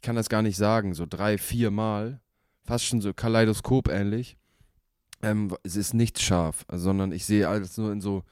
[0.00, 2.22] ich kann das gar nicht sagen, so drei, vier Mal,
[2.64, 4.38] fast schon so Kaleidoskop ähnlich,
[5.20, 8.24] ähm, es ist nicht scharf, sondern ich sehe alles nur in so,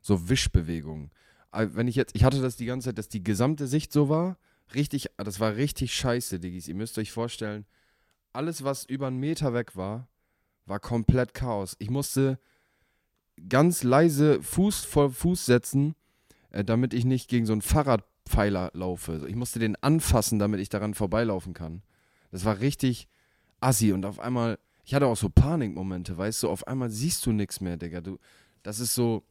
[0.00, 1.10] so Wischbewegungen.
[1.50, 4.38] Wenn ich jetzt, ich hatte das die ganze Zeit, dass die gesamte Sicht so war,
[4.76, 6.68] richtig, das war richtig scheiße, Diggis.
[6.68, 7.66] Ihr müsst euch vorstellen,
[8.32, 10.06] alles, was über einen Meter weg war,
[10.66, 11.74] war komplett Chaos.
[11.80, 12.38] Ich musste
[13.48, 15.96] ganz leise Fuß vor Fuß setzen,
[16.50, 17.62] äh, damit ich nicht gegen so einen
[18.28, 19.26] Fahrradpfeiler laufe.
[19.28, 21.82] Ich musste den anfassen, damit ich daran vorbeilaufen kann.
[22.30, 23.08] Das war richtig
[23.60, 27.32] assi und auf einmal, ich hatte auch so Panikmomente, weißt du, auf einmal siehst du
[27.32, 28.00] nichts mehr, Digga.
[28.00, 28.18] Du,
[28.62, 29.24] das ist so,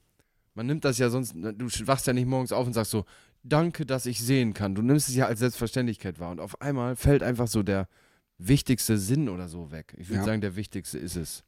[0.55, 3.05] man nimmt das ja sonst, du wachst ja nicht morgens auf und sagst so,
[3.43, 4.75] danke, dass ich sehen kann.
[4.75, 7.87] Du nimmst es ja als Selbstverständlichkeit wahr und auf einmal fällt einfach so der
[8.39, 9.93] wichtigste Sinn oder so weg.
[9.97, 10.25] Ich würde Ja.
[10.25, 11.43] sagen, der wichtigste ist es.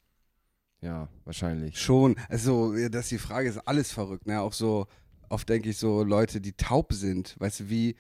[0.82, 1.78] Ja, wahrscheinlich.
[1.80, 2.16] Schon.
[2.30, 4.40] Also, ja, das ist die Frage, ist alles verrückt, ne?
[4.40, 4.88] Auch so,
[5.30, 7.96] oft denke ich so, Leute, die taub sind, weißt du, wie,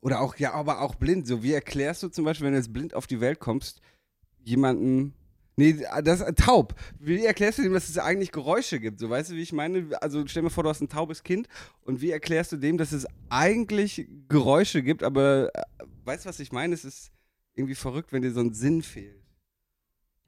[0.00, 1.26] oder auch, ja, aber auch blind.
[1.26, 3.80] So, wie erklärst du zum Beispiel, wenn du jetzt blind auf die Welt kommst,
[4.44, 5.14] jemanden.
[5.56, 6.74] Nee, das ist taub.
[6.98, 8.98] Wie erklärst du dem, dass es eigentlich Geräusche gibt?
[8.98, 9.90] So, weißt du, wie ich meine?
[10.00, 11.48] Also stell mir vor, du hast ein taubes Kind
[11.82, 15.62] und wie erklärst du dem, dass es eigentlich Geräusche gibt, aber äh,
[16.04, 16.72] weißt du, was ich meine?
[16.72, 17.12] Es ist
[17.54, 19.20] irgendwie verrückt, wenn dir so ein Sinn fehlt.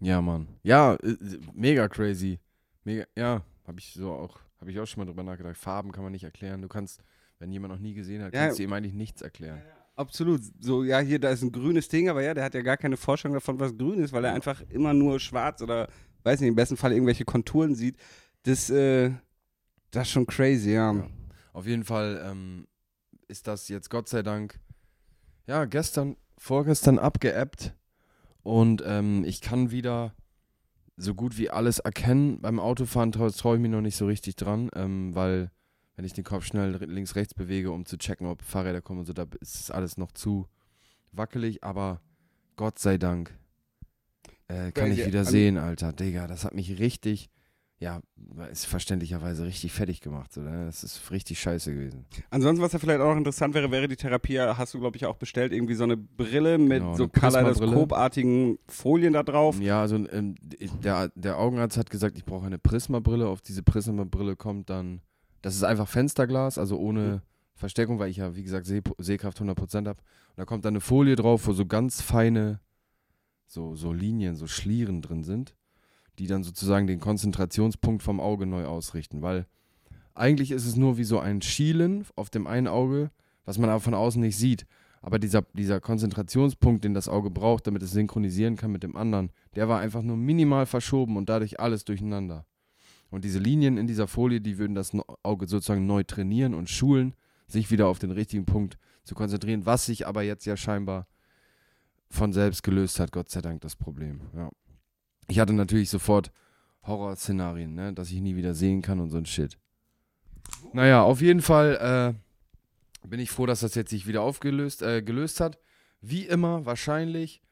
[0.00, 0.48] Ja, Mann.
[0.64, 1.16] Ja, äh,
[1.54, 2.38] mega crazy.
[2.84, 5.56] Mega, ja, habe ich so auch, habe ich auch schon mal drüber nachgedacht.
[5.56, 6.62] Farben kann man nicht erklären.
[6.62, 7.02] Du kannst,
[7.40, 8.44] wenn jemand noch nie gesehen hat, Ja.
[8.44, 9.60] kannst du ihm eigentlich nichts erklären.
[9.96, 10.40] Absolut.
[10.60, 12.96] So, ja, hier, da ist ein grünes Ding, aber ja, der hat ja gar keine
[12.96, 15.88] Vorstellung davon, was grün ist, weil er einfach immer nur schwarz oder,
[16.22, 17.96] weiß nicht, im besten Fall irgendwelche Konturen sieht.
[18.44, 19.10] Das, äh,
[19.90, 20.92] das ist schon crazy, ja.
[20.94, 21.06] Ja.
[21.52, 22.68] Auf jeden Fall ähm,
[23.26, 24.60] ist das jetzt Gott sei Dank,
[25.48, 27.74] ja, gestern, vorgestern abgeebbt
[28.44, 30.14] und ähm, ich kann wieder
[31.02, 32.40] so gut wie alles erkennen.
[32.40, 35.50] Beim Autofahren traue trau ich mich noch nicht so richtig dran, ähm, weil
[35.96, 39.06] wenn ich den Kopf schnell links, rechts bewege, um zu checken, ob Fahrräder kommen und
[39.06, 40.48] so, da ist es alles noch zu
[41.12, 42.00] wackelig, aber
[42.56, 43.36] Gott sei Dank
[44.48, 45.92] äh, kann Weil ich wieder sehen, Alter.
[45.92, 47.30] Digga, das hat mich richtig,
[47.82, 48.00] ja,
[48.52, 50.32] ist verständlicherweise richtig fertig gemacht.
[50.32, 50.66] So, ne?
[50.66, 52.06] Das ist richtig scheiße gewesen.
[52.30, 55.04] Ansonsten, was ja vielleicht auch noch interessant wäre, wäre die Therapie, hast du, glaube ich,
[55.04, 59.60] auch bestellt, irgendwie so eine Brille mit Genau, so kaleidoskopartigen Folien da drauf.
[59.60, 60.36] Ja, also ähm,
[60.84, 63.26] der, der Augenarzt hat gesagt, ich brauche eine Prisma-Brille.
[63.26, 65.00] Auf diese Prisma-Brille kommt dann,
[65.42, 67.22] das ist einfach Fensterglas, also ohne
[67.56, 70.00] Verstärkung, weil ich ja, wie gesagt, Seh Sehkraft 100% habe.
[70.00, 72.60] Und da kommt dann eine Folie drauf, wo so ganz feine,
[73.44, 75.56] so, so Linien, so Schlieren drin sind,
[76.18, 79.22] die dann sozusagen den Konzentrationspunkt vom Auge neu ausrichten.
[79.22, 79.46] Weil
[80.14, 83.10] eigentlich ist es nur wie so ein Schielen auf dem einen Auge,
[83.44, 84.66] was man aber von außen nicht sieht.
[85.00, 89.30] Aber dieser, dieser Konzentrationspunkt, den das Auge braucht, damit es synchronisieren kann mit dem anderen,
[89.56, 92.46] der war einfach nur minimal verschoben und dadurch alles durcheinander.
[93.10, 97.14] Und diese Linien in dieser Folie, die würden das Auge sozusagen neu trainieren und schulen,
[97.46, 101.06] sich wieder auf den richtigen Punkt zu konzentrieren, was sich aber jetzt ja scheinbar
[102.08, 104.20] von selbst gelöst hat, Gott sei Dank, das Problem.
[104.34, 104.50] Ja.
[105.28, 106.32] Ich hatte natürlich sofort
[106.84, 109.56] Horrorszenarien, ne, dass ich nie wieder sehen kann und so ein Shit.
[110.72, 112.14] Naja, auf jeden Fall
[113.04, 115.58] äh, bin ich froh, dass das jetzt sich wieder aufgelöst äh, gelöst hat.
[116.00, 117.42] Wie immer, wahrscheinlich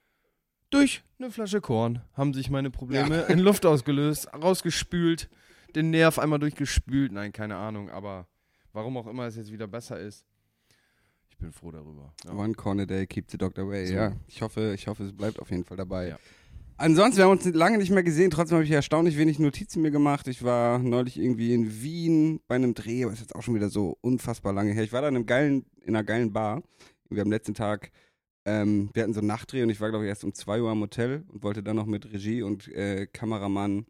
[0.71, 5.29] durch eine Flasche Korn haben sich meine Probleme in Luft ausgelöst, rausgespült,
[5.75, 7.13] den Nerv einmal durchgespült.
[7.13, 8.27] Nein, keine Ahnung, aber
[8.73, 10.25] warum auch immer es jetzt wieder besser ist,
[11.29, 12.13] ich bin froh darüber.
[12.25, 12.33] Ja.
[12.33, 13.87] One corner day keeps the doctor away.
[13.87, 13.95] So.
[13.95, 16.09] Ja, ich hoffe, ich hoffe, es bleibt auf jeden Fall dabei.
[16.09, 16.19] Ja.
[16.81, 18.31] Ansonsten, wir haben uns lange nicht mehr gesehen.
[18.31, 20.27] Trotzdem habe ich erstaunlich wenig Notizen mir gemacht.
[20.29, 23.69] Ich war neulich irgendwie in Wien bei einem Dreh, aber ist jetzt auch schon wieder
[23.69, 24.83] so unfassbar lange her.
[24.83, 26.63] Ich war da in, einem geilen, in einer geilen Bar.
[27.11, 27.91] Wir am letzten Tag,
[28.47, 30.71] ähm, wir hatten so einen Nachtdreh und ich war, glaube ich, erst um 2 Uhr
[30.71, 33.85] am Hotel und wollte dann noch mit Regie und äh, Kameramann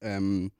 [0.00, 0.50] ähm,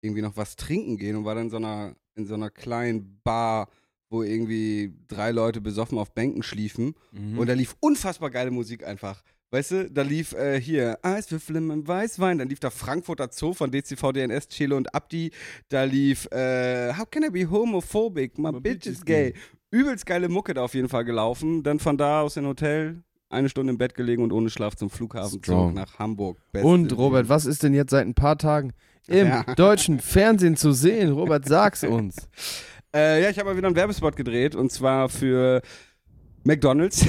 [0.00, 3.20] irgendwie noch was trinken gehen und war dann in so einer, in so einer kleinen
[3.24, 3.68] Bar,
[4.10, 6.94] wo irgendwie drei Leute besoffen auf Bänken schliefen.
[7.10, 7.36] Mhm.
[7.36, 9.24] Und da lief unfassbar geile Musik einfach.
[9.54, 13.70] Weißt du, da lief äh, hier Eiswürfel im Weißwein, dann lief da Frankfurter Zoo von
[13.70, 15.30] DCV, DNS, Chelo und Abdi,
[15.68, 18.36] da lief äh, How can I be homophobic?
[18.36, 19.32] My, bitch is gay.
[19.70, 21.62] Übelst geile Mucke da auf jeden Fall gelaufen.
[21.62, 24.90] Dann von da aus in Hotel, eine Stunde im Bett gelegen und ohne Schlaf zum
[24.90, 26.38] Flughafen zurück nach Hamburg.
[26.50, 28.72] Beste Und Robert, was ist denn jetzt seit ein paar Tagen
[29.06, 29.44] im Ja.
[29.54, 31.12] deutschen Fernsehen zu sehen?
[31.12, 32.28] Robert, sag's uns.
[32.92, 35.62] Äh, ja, ich habe mal wieder einen Werbespot gedreht und zwar für
[36.44, 37.04] McDonalds.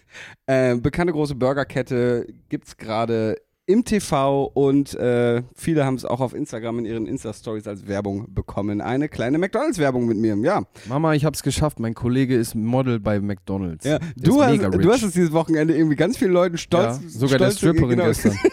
[0.46, 6.34] äh, bekannte große Burgerkette gibt's gerade im TV und äh, viele haben es auch auf
[6.34, 8.80] Instagram in ihren Insta-Stories als Werbung bekommen.
[8.80, 10.62] Eine kleine McDonalds-Werbung mit mir, ja.
[10.86, 11.78] Mama, ich hab's geschafft.
[11.78, 13.84] Mein Kollege ist Model bei McDonalds.
[13.84, 16.98] ja Der du, hast, du hast es dieses Wochenende irgendwie ganz vielen Leuten stolz.
[17.02, 18.38] ja, sogar der stolz- Stripperin genau, gestern.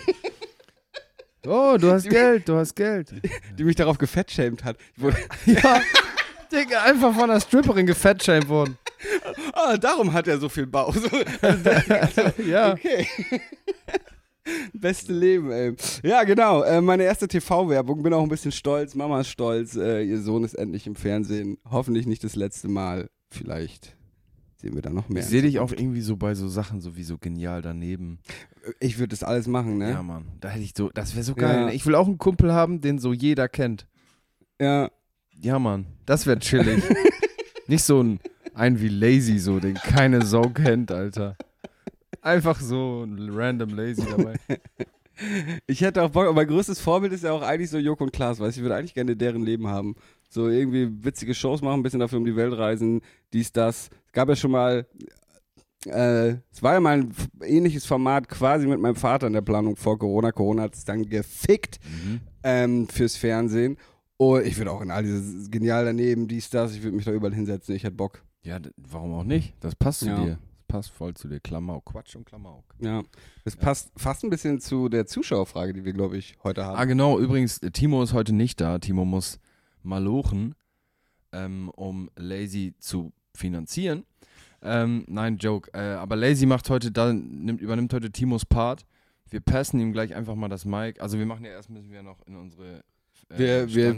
[1.47, 3.13] Oh, du hast Geld, du hast Geld.
[3.57, 4.77] Die mich darauf gefettshamed hat.
[5.45, 5.79] Ja,
[6.51, 8.77] Digga, einfach von einer Stripperin gefettshamed worden.
[9.55, 10.95] Ah, darum hat er so viel Bauch.
[11.05, 12.73] So, Ja.
[12.73, 13.07] Okay.
[14.73, 15.73] Beste Leben, ey.
[16.03, 16.61] Ja, genau.
[16.61, 18.03] Äh, meine erste TV-Werbung.
[18.03, 18.93] Bin auch ein bisschen stolz.
[18.93, 19.75] Mama ist stolz.
[19.75, 21.57] Äh, ihr Sohn ist endlich im Fernsehen.
[21.69, 23.09] Hoffentlich nicht das letzte Mal.
[23.31, 23.95] Vielleicht
[24.57, 25.23] sehen wir da noch mehr.
[25.23, 28.19] Ich sehe dich auch irgendwie so bei so Sachen so wie so genial daneben.
[28.79, 29.91] Ich würde das alles machen, ne?
[29.91, 30.25] Ja, Mann.
[30.41, 31.55] Da hätte ich so, das wäre so geil.
[31.55, 31.65] Ja.
[31.65, 31.73] ne?
[31.73, 33.87] Ich will auch einen Kumpel haben, den so jeder kennt.
[34.61, 34.91] Ja.
[35.41, 35.87] Ja, Mann.
[36.05, 36.83] Das wäre chillig.
[37.67, 38.19] Nicht so ein,
[38.55, 41.35] ein wie Lazy, so, den keine Sau kennt, Alter.
[42.21, 44.35] Einfach so ein random Lazy dabei.
[45.67, 48.11] Ich hätte auch Bock, aber mein größtes Vorbild ist ja auch eigentlich so Joko und
[48.11, 49.95] Klaas, weißt du, ich würde eigentlich gerne deren Leben haben.
[50.29, 53.89] So irgendwie witzige Shows machen, ein bisschen dafür um die Welt reisen, dies, das.
[54.07, 54.85] Es gab ja schon mal,
[55.85, 57.13] äh, es war ja mal ein
[57.43, 60.31] ähnliches Format quasi mit meinem Vater in der Planung vor Corona.
[60.33, 62.19] Corona hat es dann gefickt Mhm.
[62.43, 63.77] ähm, fürs Fernsehen.
[64.17, 67.11] Und ich würde auch in all dieses genial daneben, dies, das, ich würde mich da
[67.11, 68.21] überall hinsetzen, ich hätte Bock.
[68.45, 69.53] Ja, warum auch nicht?
[69.59, 70.23] Das passt zu Ja.
[70.23, 70.39] dir.
[70.67, 71.39] Das passt voll zu dir.
[71.39, 71.85] Klamauk.
[71.85, 72.63] Quatsch und Klamauk.
[72.79, 73.03] Ja.
[73.43, 76.77] Das passt fast ein bisschen zu der Zuschauerfrage, die wir, glaube ich, heute haben.
[76.77, 77.19] Ah, genau.
[77.19, 78.77] Übrigens, äh, Timo ist heute nicht da.
[78.79, 79.39] Timo muss
[79.83, 80.55] malochen,
[81.31, 84.05] ähm, um Lazy zu finanzieren.
[84.61, 85.71] Ähm, nein, Joke.
[85.73, 88.85] Äh, aber Lazy macht heute, da, nimmt, übernimmt heute Timos Part.
[89.29, 90.99] Wir passen ihm gleich einfach mal das Mic.
[91.01, 92.83] Also wir machen ja erst, müssen wir noch in unsere
[93.29, 93.67] äh, Wir-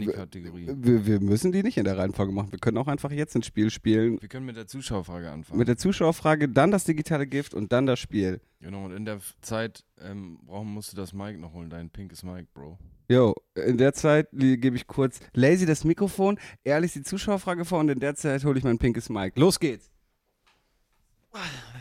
[0.84, 2.50] Wir, wir müssen die nicht in der Reihenfolge machen.
[2.52, 4.20] Wir können auch einfach jetzt ein Spiel spielen.
[4.20, 5.58] Wir können mit der Zuschauerfrage anfangen.
[5.58, 8.40] Mit der Zuschauerfrage, dann das digitale Gift und dann das Spiel.
[8.60, 12.22] genau, und in der Zeit ähm, brauchen musst du das Mic noch holen, dein pinkes
[12.22, 12.78] Mic, Bro.
[13.10, 17.88] Jo, in der Zeit gebe ich kurz Lazy das Mikrofon, ehrlich die Zuschauerfrage vor und
[17.88, 19.32] in der Zeit hole ich mein pinkes Mic.
[19.38, 19.90] Los geht's.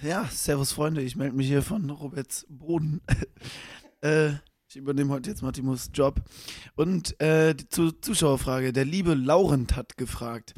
[0.03, 3.01] Ja, servus Freunde, ich melde mich hier von Roberts Boden.
[4.01, 4.31] äh,
[4.77, 6.21] übernehme heute jetzt Martimus Job.
[6.75, 10.53] Und äh, die Zu Zuschauerfrage, der liebe Laurent hat gefragt,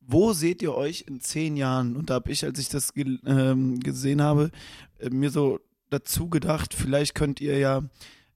[0.00, 1.96] wo seht ihr euch in zehn Jahren?
[1.96, 4.50] Und da habe ich, als ich das ge ähm, gesehen habe,
[4.98, 7.82] äh, mir so dazu gedacht, vielleicht könnt ihr ja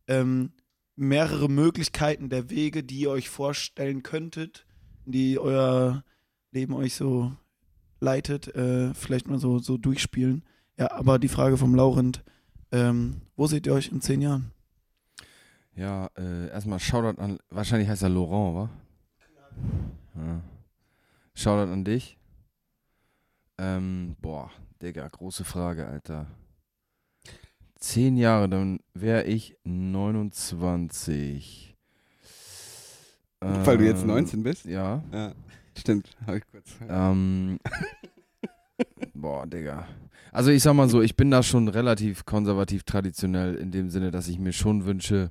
[0.07, 0.53] ähm,
[0.97, 4.67] mehrere Möglichkeiten der Wege, die ihr euch vorstellen könntet,
[5.05, 6.05] die euer
[6.51, 7.33] Leben euch so
[8.01, 10.45] leitet, äh, vielleicht mal so, so durchspielen.
[10.79, 12.25] Ja, aber die Frage vom Laurent,
[12.73, 14.53] ähm, wo seht ihr euch in zehn Jahren?
[15.79, 18.69] Ja, äh, erstmal Shoutout an, wahrscheinlich heißt er Laurent, wa?
[20.17, 20.41] Ja.
[21.35, 22.19] Shoutout an dich.
[23.59, 24.51] Ähm, boah,
[24.83, 26.27] Digga, große Frage, Alter.
[27.79, 31.77] Zehn Jahre, dann wäre ich 29.
[33.41, 34.65] Weil du jetzt Ähm, 19 bist?
[34.65, 35.05] Ja.
[35.13, 35.33] Ja,
[35.77, 36.11] stimmt.
[36.27, 36.75] Hab ich kurz.
[36.89, 37.61] Ähm,
[39.15, 39.87] boah, Digga.
[40.33, 44.11] Also ich sag mal so, ich bin da schon relativ konservativ traditionell in dem Sinne,
[44.11, 45.31] dass ich mir schon wünsche,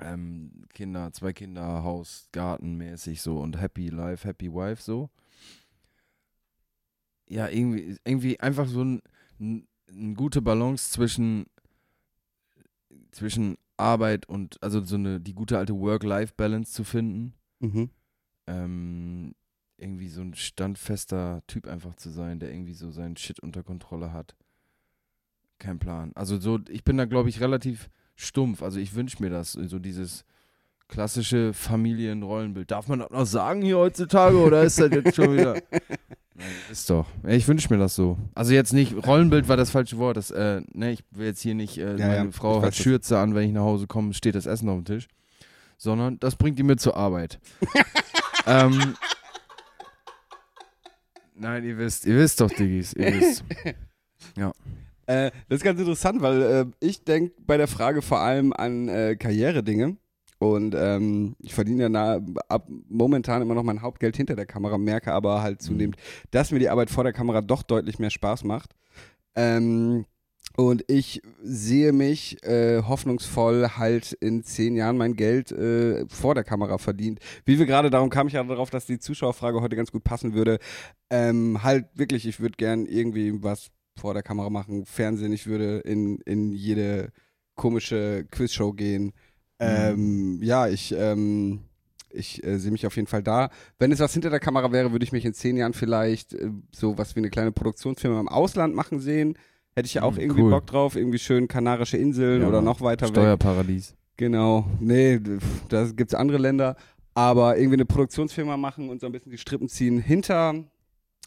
[0.00, 5.10] ähm, Kinder, zwei Kinder, Haus, Garten mäßig so und Happy Life, Happy Wife so.
[7.28, 9.02] Ja, irgendwie, irgendwie einfach so ein,
[9.38, 11.46] ein, eine gute Balance zwischen,
[13.12, 17.90] zwischen Arbeit und, also so eine, die gute alte Work-Life-Balance zu finden Mhm.
[18.46, 19.34] ähm,
[19.76, 24.12] irgendwie so ein standfester Typ einfach zu sein, der irgendwie so seinen Shit unter Kontrolle
[24.12, 24.34] hat.
[25.58, 26.12] Kein Plan.
[26.14, 28.62] Also so, ich bin da glaube ich relativ stumpf.
[28.62, 30.24] Also ich wünsche mir das, so dieses
[30.88, 32.70] klassische Familienrollenbild.
[32.70, 35.54] Darf man das noch sagen hier heutzutage oder ist das jetzt schon wieder?
[36.34, 37.06] Nein, ist doch.
[37.22, 38.18] Ja, Ich wünsche mir das so.
[38.34, 40.16] Also jetzt nicht, Rollenbild war das falsche Wort.
[40.16, 43.18] Das, äh, ne, ich will jetzt hier nicht, äh, Ja, meine ja, Frau hat Schürze
[43.18, 45.06] an, wenn ich nach Hause komme, steht das Essen auf dem Tisch.
[45.76, 47.40] Sondern das bringt die mit zur Arbeit.
[48.46, 48.94] ähm,
[51.34, 53.44] nein, ihr wisst, ihr wisst doch, Diggis, ihr wisst.
[55.10, 58.88] Äh, das ist ganz interessant, weil äh, ich denke bei der Frage vor allem an
[58.88, 59.96] äh, Karrieredinge.
[60.38, 64.78] Und ähm, ich verdiene ja na, ab momentan immer noch mein Hauptgeld hinter der Kamera,
[64.78, 65.96] merke aber halt zunehmend,
[66.30, 68.70] dass mir die Arbeit vor der Kamera doch deutlich mehr Spaß macht.
[69.34, 70.06] Ähm,
[70.56, 76.44] und ich sehe mich äh, hoffnungsvoll halt in zehn Jahren mein Geld äh, vor der
[76.44, 77.18] Kamera verdient.
[77.44, 80.34] Wie wir gerade, darum kam ich ja darauf, dass die Zuschauerfrage heute ganz gut passen
[80.34, 80.58] würde.
[81.10, 83.70] Ähm, halt wirklich, ich würde gern irgendwie was
[84.00, 87.12] vor der Kamera machen, Fernsehen, ich würde in, in jede
[87.54, 89.12] komische Quizshow gehen.
[89.58, 91.60] Ähm, ja, ich, ähm,
[92.08, 93.50] ich äh, sehe mich auf jeden Fall da.
[93.78, 96.50] Wenn es was hinter der Kamera wäre, würde ich mich in zehn Jahren vielleicht äh,
[96.74, 99.36] so was wie eine kleine Produktionsfirma im Ausland machen sehen.
[99.76, 100.50] Hätte ich ja auch Mhm, irgendwie cool.
[100.50, 103.14] Bock drauf, irgendwie schön Kanarische Inseln Ja, oder noch weiter weg.
[103.14, 103.94] Steuerparadies.
[104.16, 105.20] Genau, nee,
[105.68, 106.76] da gibt es andere Länder.
[107.14, 110.54] Aber irgendwie eine Produktionsfirma machen und so ein bisschen die Strippen ziehen hinter,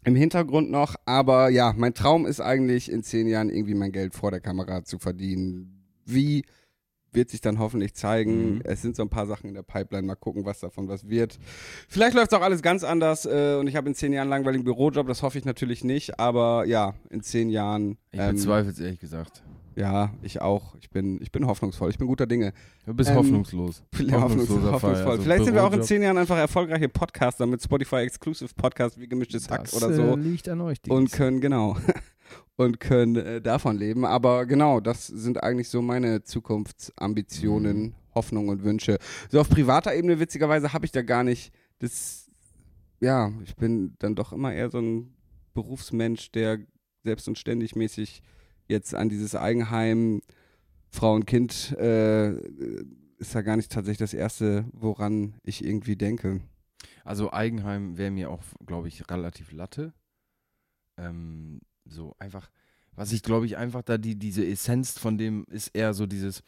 [0.04, 0.94] im Hintergrund noch.
[1.04, 4.84] Aber ja, mein Traum ist eigentlich in zehn Jahren irgendwie mein Geld vor der Kamera
[4.84, 5.84] zu verdienen.
[6.04, 6.44] Wie
[7.14, 8.56] wird sich dann hoffentlich zeigen.
[8.56, 8.60] Mhm.
[8.64, 10.06] Es sind so ein paar Sachen in der Pipeline.
[10.06, 11.38] Mal gucken, was davon was wird.
[11.88, 14.30] Vielleicht läuft es auch alles ganz anders äh, und ich habe in zehn Jahren einen
[14.30, 15.06] langweiligen Bürojob.
[15.06, 16.18] Das hoffe ich natürlich nicht.
[16.18, 17.98] Aber ja, in zehn Jahren.
[18.10, 19.42] Ich ähm, bezweifle es ehrlich gesagt.
[19.76, 20.74] Ja, ich auch.
[20.80, 21.90] Ich bin, ich bin hoffnungsvoll.
[21.90, 22.52] Ich bin guter Dinge.
[22.86, 23.82] Du bist Ähm, hoffnungslos.
[23.98, 24.94] Ja, hoffnungsvoll, Hoffnungsloser Fall.
[25.10, 29.00] Also Vielleicht sind wir auch in zehn Jahren einfach erfolgreiche Podcaster mit Spotify Exclusive Podcast
[29.00, 31.76] wie gemischtes Hack das, oder so Äh, liegt an euch, und können genau
[32.56, 34.04] und können äh, davon leben.
[34.04, 37.94] Aber genau, das sind eigentlich so meine Zukunftsambitionen, Mhm.
[38.14, 38.98] Hoffnungen und Wünsche.
[39.28, 42.28] So auf privater Ebene witzigerweise habe ich da gar nicht das.
[43.00, 45.14] Ja, ich bin dann doch immer eher so ein
[45.52, 46.60] Berufsmensch, der
[47.02, 48.22] selbst und ständig mäßig
[48.68, 50.22] jetzt an dieses Eigenheim
[50.90, 52.34] Frau und Kind äh,
[53.18, 56.40] ist ja gar nicht tatsächlich das erste, woran ich irgendwie denke.
[57.04, 59.92] Also Eigenheim wäre mir auch, glaube ich, relativ latte.
[60.96, 62.50] Ähm, so einfach,
[62.92, 66.42] was ich glaube ich einfach da die, diese Essenz von dem ist eher so dieses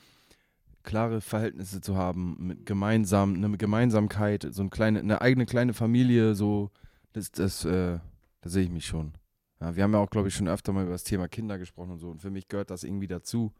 [0.82, 6.34] klare Verhältnisse zu haben, mit gemeinsam, eine Gemeinsamkeit, so eine kleine, eine eigene kleine Familie,
[6.34, 6.70] so,
[7.12, 7.98] das, das, äh,
[8.40, 9.12] da sehe ich mich schon.
[9.60, 11.92] Ja, wir haben ja auch, glaube ich, schon öfter mal über das Thema Kinder gesprochen
[11.92, 12.10] und so.
[12.10, 13.52] Und für mich gehört das irgendwie dazu.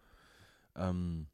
[0.75, 1.29] Ähm,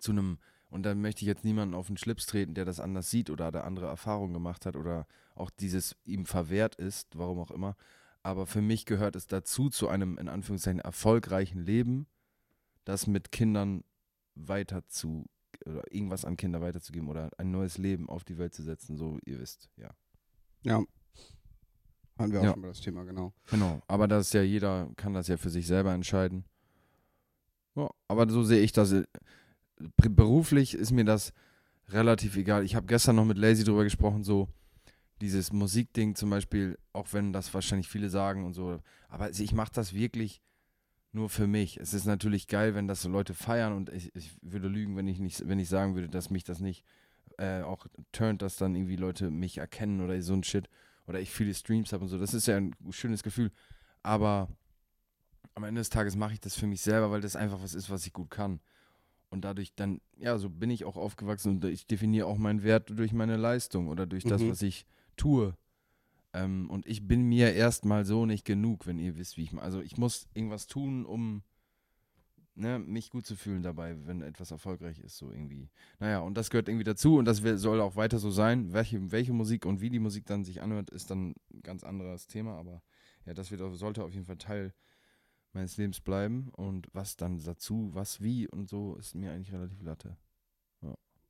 [0.00, 0.38] zu einem,
[0.70, 3.52] und dann möchte ich jetzt niemanden auf den Schlips treten, der das anders sieht oder
[3.52, 7.76] der andere Erfahrungen gemacht hat oder auch dieses ihm verwehrt ist, warum auch immer.
[8.22, 12.06] Aber für mich gehört es dazu, zu einem in Anführungszeichen erfolgreichen Leben,
[12.84, 13.84] das mit Kindern
[14.34, 15.26] weiter zu
[15.66, 19.18] oder irgendwas an Kinder weiterzugeben oder ein neues Leben auf die Welt zu setzen, so
[19.24, 19.90] ihr wisst, ja.
[20.62, 20.82] Ja.
[22.18, 22.52] Hatten wir auch Ja.
[22.52, 23.32] schon mal das Thema, genau.
[23.50, 26.44] Genau, aber das ist ja jeder kann das ja für sich selber entscheiden.
[27.74, 28.90] Ja, aber so sehe ich das.
[28.90, 31.32] Be- Beruflich ist mir das
[31.88, 32.64] relativ egal.
[32.64, 34.48] Ich habe gestern noch mit Lazy drüber gesprochen, so
[35.20, 38.80] dieses Musikding zum Beispiel, auch wenn das wahrscheinlich viele sagen und so.
[39.08, 40.40] Aber ich mache das wirklich
[41.12, 41.76] nur für mich.
[41.78, 45.06] Es ist natürlich geil, wenn das so Leute feiern und ich, ich würde lügen, wenn
[45.08, 46.84] ich nicht, wenn ich sagen würde, dass mich das nicht
[47.38, 50.68] äh, auch turnt, dass dann irgendwie Leute mich erkennen oder so ein Shit
[51.06, 52.18] oder ich viele Streams habe und so.
[52.18, 53.50] Das ist ja ein schönes Gefühl.
[54.02, 54.48] Aber
[55.54, 57.90] am Ende des Tages mache ich das für mich selber, weil das einfach was ist,
[57.90, 58.60] was ich gut kann.
[59.30, 62.90] Und dadurch dann, ja, so bin ich auch aufgewachsen und ich definiere auch meinen Wert
[62.96, 64.50] durch meine Leistung oder durch das, Mhm.
[64.50, 64.86] was ich
[65.16, 65.56] tue.
[66.32, 69.64] Ähm, und ich bin mir erstmal so nicht genug, wenn ihr wisst, wie ich mache.
[69.64, 71.42] Also ich muss irgendwas tun, um
[72.54, 75.70] ne, mich gut zu fühlen dabei, wenn etwas erfolgreich ist, so irgendwie.
[75.98, 78.72] Naja, und das gehört irgendwie dazu und das soll auch weiter so sein.
[78.72, 82.26] Welche, welche Musik und wie die Musik dann sich anhört, ist dann ein ganz anderes
[82.26, 82.82] Thema, aber
[83.26, 84.74] ja, das wird, sollte auf jeden Fall Teil
[85.52, 89.82] meines Lebens bleiben und was dann dazu, was wie und so, ist mir eigentlich relativ
[89.82, 90.16] latte.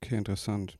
[0.02, 0.78] Okay, interessant.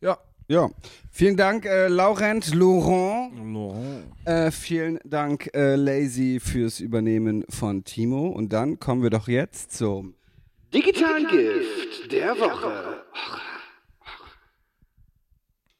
[0.00, 0.18] Ja.
[0.50, 0.70] Ja,
[1.10, 3.36] vielen Dank, äh, Laurent, Laurent.
[3.36, 4.06] Laurent.
[4.24, 8.28] Äh, vielen Dank, äh, Lazy, fürs Übernehmen von Timo.
[8.28, 10.14] Und dann kommen wir doch jetzt zum
[10.72, 13.04] digitalen Gift der Woche.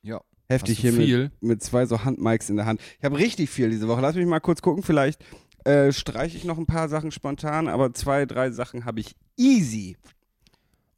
[0.03, 0.21] Ja.
[0.51, 1.23] Heftig hier viel?
[1.41, 2.83] Mit, mit zwei so Handmikes in der Hand.
[2.99, 4.03] Ich habe richtig viel diese Woche.
[4.03, 4.83] Lass mich mal kurz gucken.
[4.83, 5.25] Vielleicht
[5.65, 9.97] äh, streiche ich noch ein paar Sachen spontan, aber zwei, drei Sachen habe ich easy.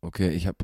[0.00, 0.58] Okay, ich habe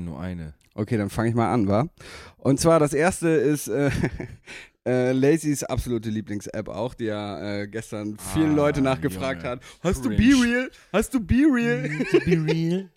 [0.00, 0.54] nur eine.
[0.76, 1.88] Okay, dann fange ich mal an, wa?
[2.36, 3.90] Und zwar das erste ist äh,
[4.86, 9.52] äh, Lazys absolute Lieblings-App auch, die ja äh, gestern vielen Ah, Leute nachgefragt Junge.
[9.56, 9.62] hat.
[9.82, 10.16] Hast du Cringe.
[10.36, 10.70] Be Real?
[10.92, 11.88] Hast du Be Real?
[12.26, 12.90] Real.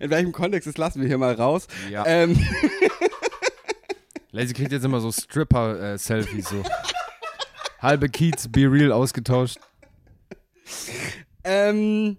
[0.00, 1.66] In welchem Kontext, das lassen wir hier mal raus.
[1.90, 2.04] Ja.
[2.06, 2.38] Ähm,
[4.30, 6.62] Lazy kriegt jetzt immer so Stripper-Selfies, so.
[7.80, 9.58] Halbe Kiez, Be Real ausgetauscht.
[11.44, 12.16] Ähm,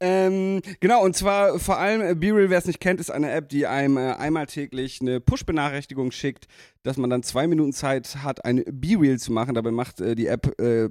[0.00, 3.48] ähm, genau, und zwar vor allem, äh, BeReal, wer es nicht kennt, ist eine App,
[3.48, 6.46] die einem äh, einmal täglich eine Push-Benachrichtigung schickt,
[6.82, 9.54] dass man dann zwei Minuten Zeit hat, ein BeReal zu machen.
[9.54, 10.88] Dabei macht äh, die App äh,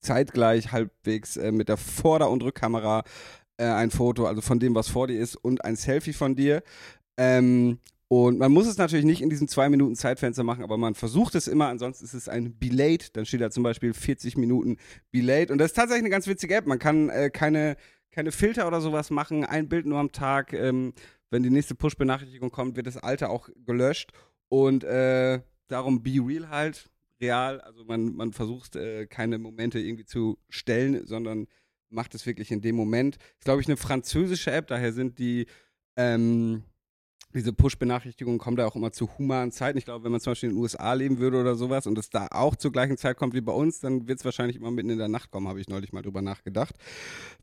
[0.00, 3.04] zeitgleich halbwegs äh, mit der Vorder- und Rückkamera
[3.56, 6.62] äh, ein Foto, also von dem, was vor dir ist, und ein Selfie von dir.
[7.16, 7.78] Ähm,
[8.08, 11.34] und man muss es natürlich nicht in diesem zwei Minuten Zeitfenster machen, aber man versucht
[11.34, 11.68] es immer.
[11.68, 13.06] Ansonsten ist es ein Belate.
[13.12, 14.76] Dann steht da zum Beispiel 40 Minuten
[15.10, 15.52] Belate.
[15.52, 16.66] Und das ist tatsächlich eine ganz witzige App.
[16.66, 17.76] Man kann äh, keine,
[18.14, 19.44] keine Filter oder sowas machen.
[19.44, 20.52] Ein Bild nur am Tag.
[20.52, 20.94] Ähm,
[21.30, 24.12] wenn die nächste Push-Benachrichtigung kommt, wird das alte auch gelöscht.
[24.48, 26.90] Und äh, darum Be Real halt.
[27.20, 27.60] Real.
[27.60, 31.48] Also man, man versucht äh, keine Momente irgendwie zu stellen, sondern
[31.88, 33.16] macht es wirklich in dem Moment.
[33.16, 34.68] Ist, glaube ich, eine französische App.
[34.68, 35.46] Daher sind die.
[35.96, 36.62] Ähm,
[37.34, 39.76] diese Push-Benachrichtigungen kommen da auch immer zu humanen Zeiten.
[39.78, 42.10] Ich glaube, wenn man zum Beispiel in den USA leben würde oder sowas und es
[42.10, 44.90] da auch zur gleichen Zeit kommt wie bei uns, dann wird es wahrscheinlich immer mitten
[44.90, 46.74] in der Nacht kommen, habe ich neulich mal drüber nachgedacht.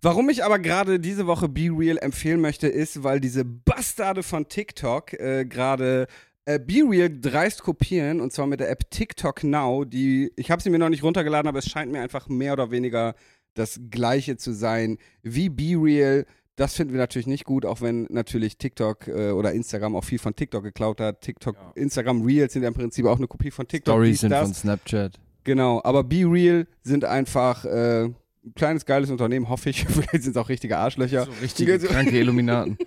[0.02, 4.48] Warum ich aber gerade diese Woche Be Real empfehlen möchte, ist, weil diese Bastarde von
[4.48, 6.08] TikTok äh, gerade
[6.46, 10.62] äh, Be Real dreist kopieren und zwar mit der App TikTok Now, die, ich habe
[10.62, 13.16] sie mir noch nicht runtergeladen, aber es scheint mir einfach mehr oder weniger
[13.54, 16.26] das gleiche zu sein wie Be Real.
[16.58, 20.20] Das finden wir natürlich nicht gut, auch wenn natürlich TikTok äh, oder Instagram auch viel
[20.20, 21.22] von TikTok geklaut hat.
[21.22, 21.72] TikTok, Ja.
[21.76, 23.94] Instagram Reels sind ja im Prinzip auch eine Kopie von TikTok.
[23.96, 24.44] Stories sind das.
[24.44, 25.20] von Snapchat.
[25.44, 28.16] Genau, aber Be Real sind einfach äh, ein
[28.56, 29.86] kleines, geiles Unternehmen, hoffe ich.
[29.88, 31.26] Vielleicht sind es auch richtige Arschlöcher.
[31.26, 32.78] So richtige Die- kranke Illuminaten.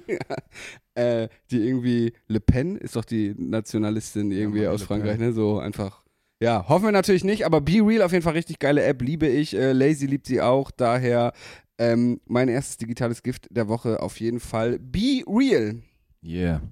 [0.94, 5.26] äh, die irgendwie, Le Pen ist doch die Nationalistin irgendwie Marine aus Le Frankreich, Pen.
[5.28, 5.32] ne?
[5.32, 6.04] So einfach.
[6.40, 9.26] Ja, hoffen wir natürlich nicht, aber Be Real auf jeden Fall richtig geile App, liebe
[9.26, 9.54] ich.
[9.56, 11.32] Äh, Lazy liebt sie auch, daher
[11.78, 15.82] ähm, mein erstes digitales Gift der Woche auf jeden Fall Be Real.
[16.22, 16.62] Yeah.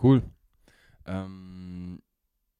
[0.00, 0.22] Cool.
[1.06, 2.00] Ähm,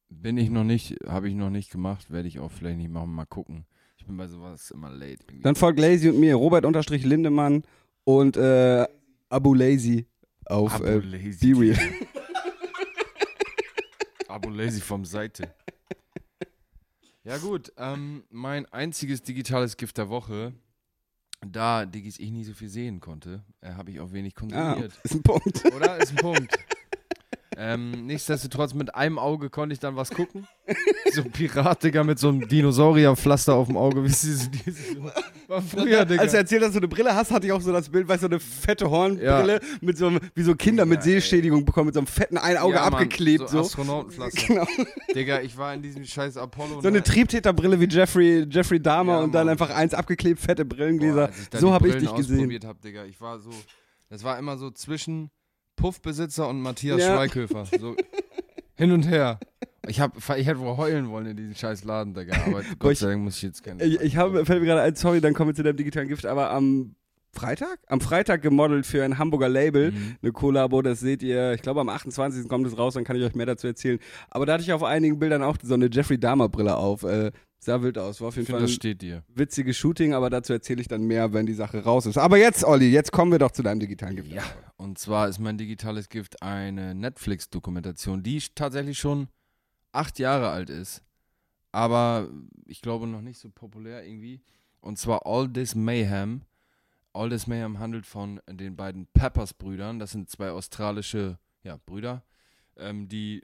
[0.09, 3.13] bin ich noch nicht, habe ich noch nicht gemacht, werde ich auch vielleicht nicht machen,
[3.13, 3.65] mal gucken.
[3.97, 5.23] Ich bin bei sowas immer late.
[5.23, 5.41] Irgendwie.
[5.41, 7.63] Dann folgt Lazy und mir, Robert unterstrich Lindemann
[8.03, 8.85] und äh,
[9.29, 10.05] Abu Lazy
[10.45, 11.53] auf Abo äh, lazy.
[11.53, 11.77] Be Real.
[14.27, 15.53] Abo lazy vom Seite.
[17.23, 20.53] Ja gut, ähm, mein einziges digitales Gift der Woche,
[21.45, 24.93] da Diggis ich nie so viel sehen konnte, äh, habe ich auch wenig Ah, konsumiert.
[25.03, 25.63] ist ein Punkt.
[25.75, 25.97] Oder?
[25.97, 26.57] Ist ein Punkt.
[27.57, 30.47] ähm, nichtsdestotrotz, mit einem Auge konnte ich dann was gucken.
[31.11, 34.03] So ein Pirat, Digga, mit so einem Dinosaurierpflaster auf dem Auge.
[34.03, 35.03] Wie diese, diese,
[35.47, 36.21] war früher, Digga.
[36.21, 38.07] Als du erzählt hast, dass du eine Brille hast, hatte ich auch so das Bild,
[38.07, 41.65] weißt du, so eine fette Hornbrille mit so einem, wie so Kinder mit Ja, Sehschädigung
[41.65, 43.49] bekommen, mit so einem fetten ein Auge Ja, Mann, abgeklebt.
[43.49, 44.33] So So, Astronautenpflaster.
[44.47, 44.65] Genau.
[45.15, 46.81] Digga, ich war in diesem scheiß Apollo.
[46.81, 47.03] So eine ne?
[47.03, 51.29] Triebtäterbrille wie Jeffrey, Jeffrey Dahmer Ja, und dann einfach eins abgeklebt, fette Brillengläser.
[51.51, 52.59] Boah, so habe ich dich gesehen.
[52.65, 53.51] hab, Digga, ich war so,
[54.09, 55.29] das war immer so zwischen
[55.75, 57.15] Puffbesitzer und Matthias Ja.
[57.15, 57.65] Schweighöfer.
[57.79, 57.95] So
[58.75, 59.39] hin und her.
[59.87, 62.35] Ich, hab, ich hätte wohl heulen wollen in diesem scheiß Laden, Digga.
[62.45, 63.83] Aber Gott ich- sei Dank muss ich jetzt keine.
[63.83, 66.25] Ich, ich habe, fällt mir gerade ein, sorry, dann kommen wir zu deinem digitalen Gift,
[66.25, 66.95] aber am
[67.35, 67.79] Freitag?
[67.87, 69.91] Am Freitag gemodelt für ein Hamburger Label.
[69.91, 70.15] Mhm.
[70.21, 72.47] Eine Kollabo, das seht ihr, ich glaube am 28.
[72.47, 73.99] kommt es raus, dann kann ich euch mehr dazu erzählen.
[74.29, 77.03] Aber da hatte ich auf einigen Bildern auch so eine Jeffrey Dahmer Brille auf.
[77.03, 77.31] Äh,
[77.63, 79.23] sah wild aus, war auf jeden Ich finde, Fall das ein steht dir.
[79.27, 82.17] witziges Shooting, aber dazu erzähle ich dann mehr, wenn die Sache raus ist.
[82.17, 84.31] Aber jetzt, Olli, jetzt kommen wir doch zu deinem digitalen Gift.
[84.31, 84.43] Ja,
[84.77, 89.27] und zwar ist mein digitales Gift eine Netflix-Dokumentation, die tatsächlich schon
[89.91, 91.03] acht Jahre alt ist,
[91.71, 92.29] aber
[92.65, 94.41] ich glaube noch nicht so populär irgendwie.
[94.81, 96.41] Und zwar All This Mayhem.
[97.13, 99.99] All This Mayhem handelt von den beiden Peppers-Brüdern.
[99.99, 102.23] Das sind zwei australische ja, Brüder,
[102.77, 103.43] ähm, die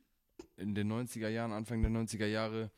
[0.57, 2.72] in den 90er Jahren, Anfang der 90er Jahre,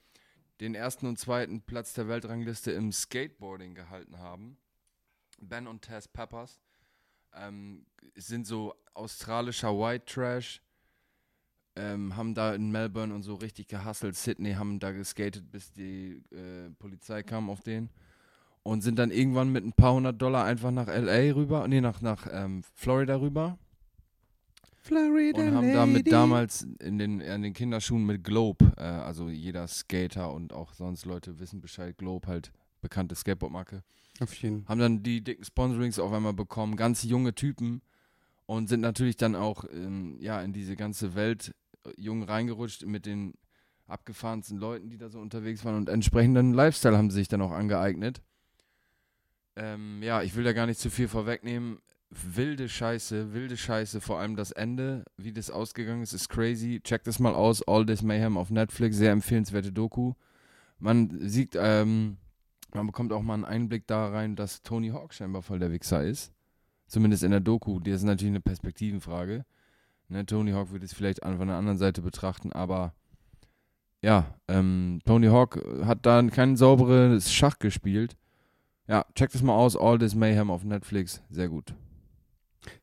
[0.61, 4.57] den ersten und zweiten Platz der Weltrangliste im Skateboarding gehalten haben.
[5.41, 6.61] Ben und Tess Peppers
[7.33, 7.85] ähm,
[8.15, 10.61] sind so australischer White Trash,
[11.75, 14.15] ähm, haben da in Melbourne und so richtig gehustelt.
[14.15, 17.89] Sydney haben da geskatet, bis die äh, Polizei kam auf den.
[18.61, 22.01] Und sind dann irgendwann mit ein paar hundert Dollar einfach nach LA rüber, nee, nach,
[22.01, 23.57] nach ähm, Florida rüber.
[24.81, 26.09] Florida Und haben damit Lady.
[26.09, 31.05] damals in den, in den Kinderschuhen mit Globe, äh, also jeder Skater und auch sonst
[31.05, 32.51] Leute wissen Bescheid, Globe halt
[32.81, 33.83] bekannte Skateboardmarke,
[34.19, 37.81] Auf jeden haben dann die dicken Sponsorings auf einmal bekommen, ganz junge Typen
[38.47, 41.53] und sind natürlich dann auch ähm, ja, in diese ganze Welt
[41.85, 43.35] äh, jung reingerutscht mit den
[43.85, 47.51] abgefahrensten Leuten, die da so unterwegs waren und entsprechenden Lifestyle haben sie sich dann auch
[47.51, 48.21] angeeignet.
[49.55, 51.79] Ähm, ja, ich will da gar nicht zu viel vorwegnehmen.
[52.11, 56.81] Wilde Scheiße, wilde Scheiße, vor allem das Ende, wie das ausgegangen ist, ist crazy.
[56.83, 60.13] Check das mal aus, All This Mayhem auf Netflix, sehr empfehlenswerte Doku.
[60.77, 62.17] Man sieht, ähm,
[62.73, 66.03] man bekommt auch mal einen Einblick da rein, dass Tony Hawk scheinbar voll der Wichser
[66.03, 66.33] ist.
[66.87, 67.79] Zumindest in der Doku.
[67.79, 69.45] Das ist natürlich eine Perspektivenfrage.
[70.09, 72.93] Ne, Tony Hawk würde es vielleicht von der anderen Seite betrachten, aber
[74.01, 78.17] ja, ähm, Tony Hawk hat da kein sauberes Schach gespielt.
[78.87, 79.77] Ja, check das mal aus.
[79.77, 81.21] All This Mayhem auf Netflix.
[81.29, 81.73] Sehr gut.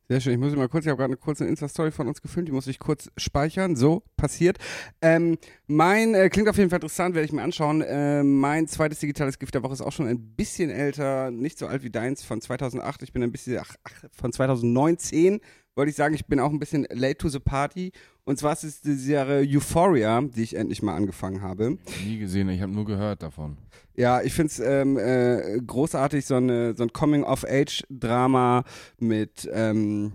[0.07, 0.33] Sehr schön.
[0.33, 2.67] Ich muss mal kurz, ich habe gerade eine kurze Insta-Story von uns gefilmt, die muss
[2.67, 3.75] ich kurz speichern.
[3.75, 4.57] So, passiert.
[5.01, 7.81] Ähm, mein, äh, klingt auf jeden Fall interessant, werde ich mir anschauen.
[7.81, 11.67] Äh, mein zweites digitales Gift der Woche ist auch schon ein bisschen älter, nicht so
[11.67, 13.03] alt wie deins, von 2008.
[13.03, 15.39] Ich bin ein bisschen, ach, ach von 2019,
[15.79, 16.13] wollte ich sagen.
[16.13, 17.93] Ich bin auch ein bisschen late to the party.
[18.25, 21.77] Und zwar ist es die Serie Euphoria, die ich endlich mal angefangen habe.
[22.05, 23.57] Nie gesehen, ich habe nur gehört davon.
[23.95, 28.65] Ja, ich finde es ähm, äh, großartig, so, eine, so ein Coming-of-Age-Drama
[28.99, 30.11] mit, ähm,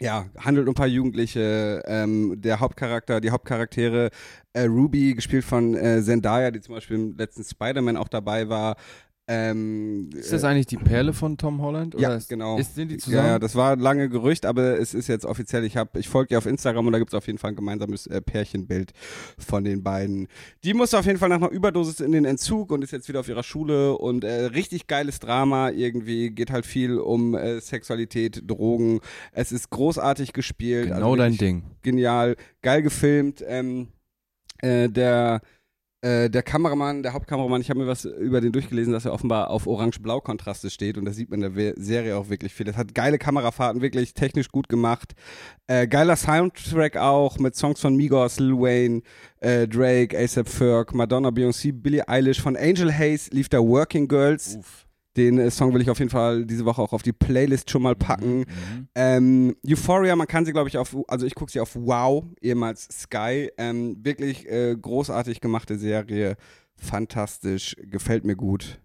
[0.00, 1.82] ja, handelt um ein paar Jugendliche.
[1.86, 4.10] Ähm, der Hauptcharakter, die Hauptcharaktere,
[4.52, 8.76] äh, Ruby, gespielt von äh, Zendaya, die zum Beispiel im letzten Spider-Man auch dabei war.
[9.32, 11.94] Ähm, Ist das eigentlich die Perle von Tom Holland?
[11.94, 12.58] ja, Oder ist, genau.
[12.58, 13.26] Ist, sind die zusammen?
[13.26, 15.62] Ja, ja, das war lange Gerücht, aber es ist jetzt offiziell.
[15.62, 17.56] Ich habe, ich folge ihr auf Instagram und da gibt es auf jeden Fall ein
[17.56, 18.92] gemeinsames äh, Pärchenbild
[19.38, 20.26] von den beiden.
[20.64, 23.20] Die musste auf jeden Fall nach einer Überdosis in den Entzug und ist jetzt wieder
[23.20, 25.70] auf ihrer Schule und äh, richtig geiles Drama.
[25.70, 28.98] Irgendwie geht halt viel um äh, Sexualität, Drogen.
[29.30, 30.86] Es ist großartig gespielt.
[30.86, 31.62] genau also dein Ding.
[31.82, 33.44] Genial, geil gefilmt.
[33.46, 33.90] Ähm,
[34.58, 35.40] äh, der
[36.02, 39.50] äh, der Kameramann, der Hauptkameramann, ich habe mir was über den durchgelesen, dass er offenbar
[39.50, 42.66] auf Orange-Blau-Kontraste steht und das sieht man in der Serie auch wirklich viel.
[42.66, 45.12] Das hat geile Kamerafahrten, wirklich technisch gut gemacht.
[45.66, 49.02] Äh, geiler Soundtrack auch mit Songs von Migos, Lil Wayne,
[49.40, 52.40] äh, Drake, A$AP Ferg, Madonna, Beyoncé, Billie Eilish.
[52.40, 54.56] Von Angel Hayes lief da Working Girls.
[54.56, 54.86] Uff.
[55.16, 57.82] Den äh, Song will ich auf jeden Fall diese Woche auch auf die Playlist schon
[57.82, 58.40] mal packen.
[58.40, 58.88] Mhm.
[58.94, 62.88] Ähm, Euphoria, man kann sie, glaube ich, auf, also ich gucke sie auf Wow, ehemals
[62.90, 63.50] Sky.
[63.58, 66.36] Ähm, wirklich äh, großartig gemachte Serie.
[66.76, 68.80] Fantastisch, gefällt mir gut.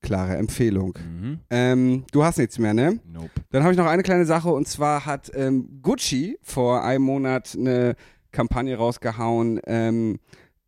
[0.00, 0.96] Klare Empfehlung.
[0.96, 1.40] Mhm.
[1.50, 3.00] Ähm, du hast nichts mehr, ne?
[3.04, 3.30] Nope.
[3.50, 7.56] Dann habe ich noch eine kleine Sache und zwar hat ähm, Gucci vor einem Monat
[7.58, 7.96] eine
[8.30, 10.20] Kampagne rausgehauen, ähm,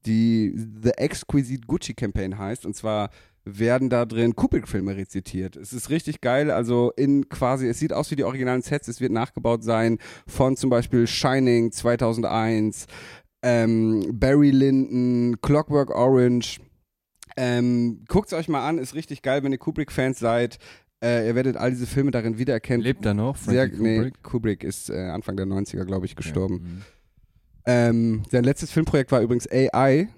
[0.06, 0.52] die
[0.82, 2.66] The Exquisite Gucci Campaign heißt.
[2.66, 3.10] Und zwar
[3.44, 5.56] werden da drin Kubrick-Filme rezitiert.
[5.56, 9.00] Es ist richtig geil, also in quasi, es sieht aus wie die originalen Sets, es
[9.00, 12.86] wird nachgebaut sein von zum Beispiel Shining 2001,
[13.42, 16.60] ähm, Barry Lyndon, Clockwork Orange.
[17.36, 20.58] Ähm, Guckt es euch mal an, ist richtig geil, wenn ihr Kubrick-Fans seid.
[21.02, 22.82] Äh, ihr werdet all diese Filme darin wiedererkennen.
[22.82, 23.36] Lebt er noch?
[23.36, 24.22] Sehr, Frankie nee, Kubrick?
[24.22, 26.54] Kubrick ist äh, Anfang der 90er, glaube ich, gestorben.
[26.56, 26.82] Mhm.
[27.66, 30.08] Ähm, sein letztes Filmprojekt war übrigens AI,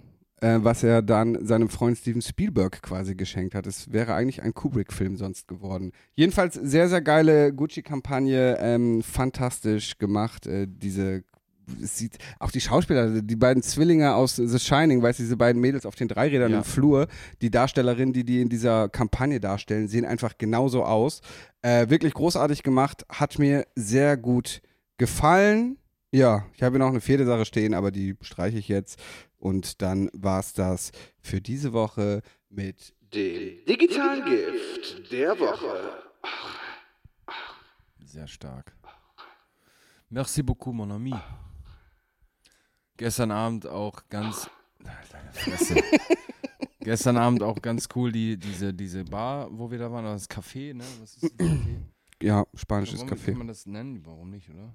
[0.43, 3.67] äh, was er dann seinem Freund Steven Spielberg quasi geschenkt hat.
[3.67, 5.93] Es wäre eigentlich ein Kubrick-Film sonst geworden.
[6.15, 10.47] Jedenfalls sehr, sehr geile Gucci-Kampagne, ähm, fantastisch gemacht.
[10.47, 11.25] Äh, diese
[11.81, 15.61] es sieht auch die Schauspieler, die beiden Zwillinge aus The Shining, weißt du, diese beiden
[15.63, 16.59] Mädels auf den Dreirädern Ja.
[16.59, 17.07] im Flur,
[17.41, 21.21] die Darstellerinnen, die die in dieser Kampagne darstellen, sehen einfach genauso aus.
[21.63, 24.61] Äh, wirklich großartig gemacht, hat mir sehr gut
[24.99, 25.79] gefallen.
[26.11, 28.99] Ja, ich habe hier noch eine vierte Sache stehen, aber die streiche ich jetzt.
[29.43, 36.05] Und dann war es das für diese Woche mit dem digitalen Gift der Woche.
[38.05, 38.73] Sehr stark.
[40.11, 41.13] Merci beaucoup, mon ami.
[42.97, 44.49] Gestern Abend auch ganz.
[44.79, 45.75] Deine Fresse.
[46.79, 50.73] Gestern Abend auch ganz cool, die, diese, diese Bar, wo wir da waren, das Café,
[50.73, 50.85] ne?
[51.01, 51.83] Was ist das Café?
[52.23, 53.27] Ja, spanisches Warum Café.
[53.27, 54.07] kann man das nennen?
[54.07, 54.73] Warum nicht, oder?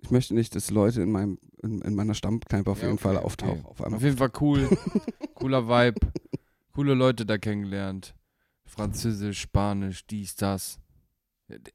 [0.00, 3.02] Ich möchte nicht, dass Leute in, meinem, in, in meiner Stammkneipe auf Ja, jeden okay,
[3.02, 3.24] Fall okay.
[3.24, 3.64] auftauchen.
[3.64, 3.96] Auf einmal.
[3.96, 4.68] Auf jeden Fall cool.
[5.34, 6.00] Cooler Vibe.
[6.72, 8.14] Coole Leute da kennengelernt.
[8.64, 10.78] Französisch, Spanisch, dies, das.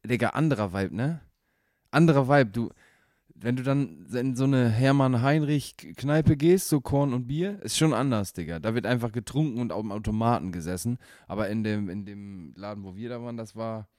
[0.05, 1.21] Digga, anderer Vibe, ne?
[1.91, 2.51] Anderer Vibe.
[2.51, 2.69] Du,
[3.35, 8.33] wenn du dann in so eine Hermann-Heinrich-Kneipe gehst, so Korn und Bier, ist schon anders,
[8.33, 8.59] Digga.
[8.59, 10.97] Da wird einfach getrunken und auf dem Automaten gesessen.
[11.27, 13.89] Aber in dem, in dem Laden, wo wir da waren, das war.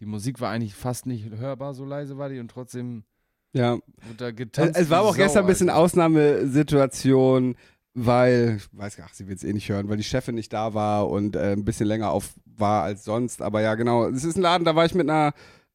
[0.00, 3.04] Die Musik war eigentlich fast nicht hörbar, so leise war die und trotzdem
[3.52, 4.78] Ja, wurde da es, getanzt.
[4.78, 5.80] es war auch Sau, gestern ein bisschen Alter.
[5.80, 7.56] Ausnahmesituation,
[7.94, 10.52] weil, ich weiß gar nicht, sie wird es eh nicht hören, weil die Chefin nicht
[10.52, 13.42] da war und äh, ein bisschen länger auf war als sonst.
[13.42, 15.32] Aber ja, genau, es ist ein Laden, da war ich mit einer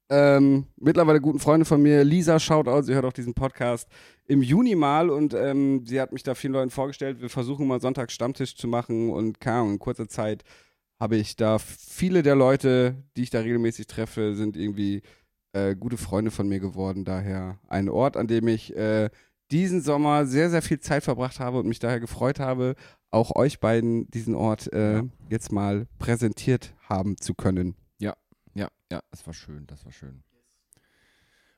[0.10, 3.90] ähm, mittlerweile guten Freundin von mir, Lisa, Shoutout, sie hört auch diesen Podcast,
[4.28, 7.22] im Juni mal und ähm, sie hat mich da vielen Leuten vorgestellt.
[7.22, 10.44] Wir versuchen mal sonntags Stammtisch zu machen und keine Ahnung, in kurzer Zeit
[11.00, 15.02] habe ich da viele der Leute, die ich da regelmäßig treffe, sind irgendwie
[15.56, 17.06] äh, gute Freunde von mir geworden.
[17.06, 19.10] Daher ein Ort, an dem ich äh,
[19.52, 22.76] diesen Sommer sehr, sehr viel Zeit verbracht habe und mich daher gefreut habe,
[23.12, 25.04] auch euch beiden diesen Ort äh, Ja.
[25.30, 27.76] jetzt mal präsentiert haben zu können.
[28.54, 30.24] Ja, ja, das war schön, das war schön.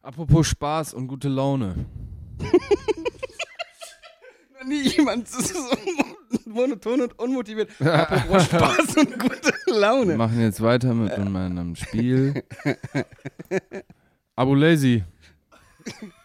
[0.01, 1.85] Apropos Spaß und gute Laune.
[4.65, 5.53] Nie jemand so
[6.47, 7.69] monoton und unmotiviert.
[7.81, 10.15] Apropos Spaß und gute Wir Laune.
[10.15, 12.43] machen jetzt weiter mit meinem Spiel.
[14.35, 15.03] Abu Lazy.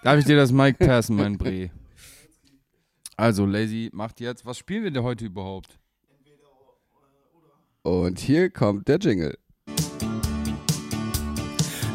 [0.03, 1.71] Darf ich dir das Mic passen, mein Bre?
[3.17, 4.45] Also, Lazy macht jetzt.
[4.47, 5.79] Was spielen wir denn heute überhaupt?
[7.83, 9.37] Und hier kommt der Jingle.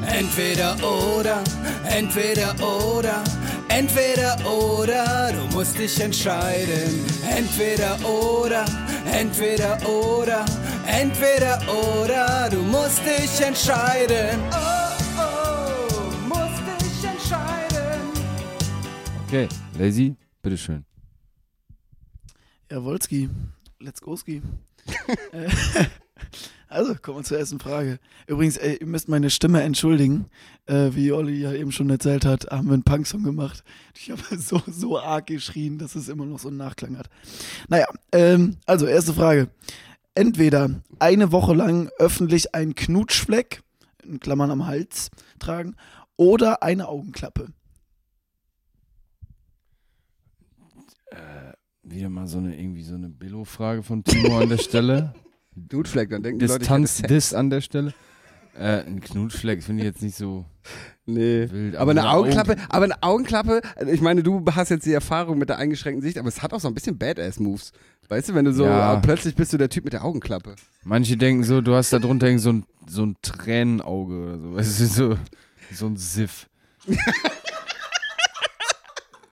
[0.08, 1.44] Entweder oder,
[1.84, 3.24] entweder oder,
[3.68, 7.06] entweder oder, du musst dich entscheiden.
[7.30, 8.66] Entweder oder,
[9.06, 10.46] entweder oder,
[10.88, 14.40] entweder oder, du musst dich entscheiden.
[14.52, 18.02] Oh, oh, musst dich entscheiden.
[19.28, 19.48] Okay,
[19.78, 20.86] Lazy, bitteschön.
[22.72, 23.30] Jawolski.
[23.80, 24.42] Let's go, Ski.
[25.34, 25.86] Äh,
[26.68, 28.00] also, kommen wir zur ersten Frage.
[28.28, 30.26] Übrigens, ey, ihr müsst meine Stimme entschuldigen.
[30.66, 33.64] Äh, wie Olli ja eben schon erzählt hat, haben wir einen Punksong gemacht.
[33.96, 37.10] Ich habe so, so arg geschrien, dass es immer noch so einen Nachklang hat.
[37.70, 39.50] Naja, ähm, also, erste Frage.
[40.16, 43.62] Entweder eine Woche lang öffentlich einen Knutschfleck,
[44.04, 45.10] in Klammern am Hals,
[45.40, 45.76] tragen,
[46.16, 47.50] oder eine Augenklappe.
[51.90, 55.14] Wieder mal so eine, irgendwie so eine Billo-Frage von Timo an der Stelle.
[55.70, 56.60] Dudefleck, dann denken die Leute.
[56.60, 57.94] Distanz-Diss an der Stelle.
[58.58, 60.46] Äh, ein Knutschfleck finde ich jetzt nicht so
[61.06, 61.48] Nee.
[61.52, 61.76] wild.
[61.76, 65.48] Aber eine so Augenklappe, aber eine Augenklappe, ich meine, du hast jetzt die Erfahrung mit
[65.50, 67.72] der eingeschränkten Sicht, aber es hat auch so ein bisschen Badass-Moves.
[68.10, 68.94] Weißt du, wenn du so, Ja.
[68.94, 70.56] ah, plötzlich bist du der Typ mit der Augenklappe.
[70.84, 74.56] Manche denken so, du hast da drunter so ein, so ein Tränenauge oder so.
[74.56, 75.18] Weißt du, so,
[75.74, 76.48] so ein Siff.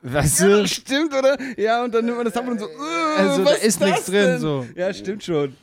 [0.02, 0.68] weißt du?
[0.68, 1.38] Stimmt, oder?
[1.58, 2.70] Ja, und dann nimmt man das ab und so, äh,
[3.18, 4.66] Also, da was ist das nichts drin, so.
[4.76, 5.56] Ja, stimmt schon.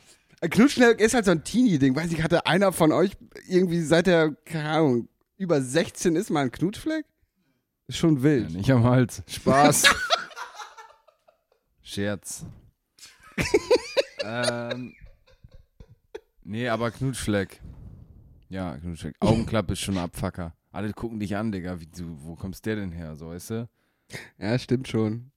[0.42, 1.94] Ein Knutschfleck ist halt so ein Teenie-Ding.
[1.94, 3.12] Weiß ich, hatte einer von euch
[3.48, 7.06] irgendwie seit der, keine Ahnung, über 16 ist mal ein Knutschfleck?
[7.86, 8.50] Ist schon Ja, wild.
[8.50, 9.22] nicht am Hals.
[9.28, 9.84] Spaß.
[11.82, 12.44] Scherz.
[14.24, 14.94] ähm,
[16.42, 17.60] nee, aber Knutschfleck.
[18.48, 19.14] Ja, Knutschfleck.
[19.20, 20.54] Augenklappe ist schon ein Abfucker.
[20.72, 21.80] Alle gucken dich an, Digga.
[21.80, 23.14] Wie, du, wo kommst der denn her?
[23.16, 23.68] So, weißt du?
[24.38, 25.30] Ja, stimmt schon.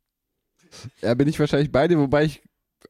[1.02, 2.42] Ja, bin ich wahrscheinlich bei dir, wobei ich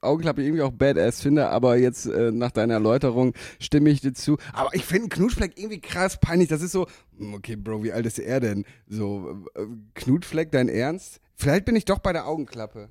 [0.02, 4.38] Augenklappe irgendwie auch badass finde, aber jetzt äh, nach deiner Erläuterung stimme ich dir zu.
[4.54, 6.50] Aber ich finde Knutschfleck irgendwie krass peinlich.
[6.50, 6.88] Das ist so,
[7.18, 8.66] hm, okay, Bro, wie alt ist er denn?
[8.88, 11.20] So, äh, Knutschfleck, dein Ernst?
[11.36, 12.90] Vielleicht bin ich doch bei der Augenklappe.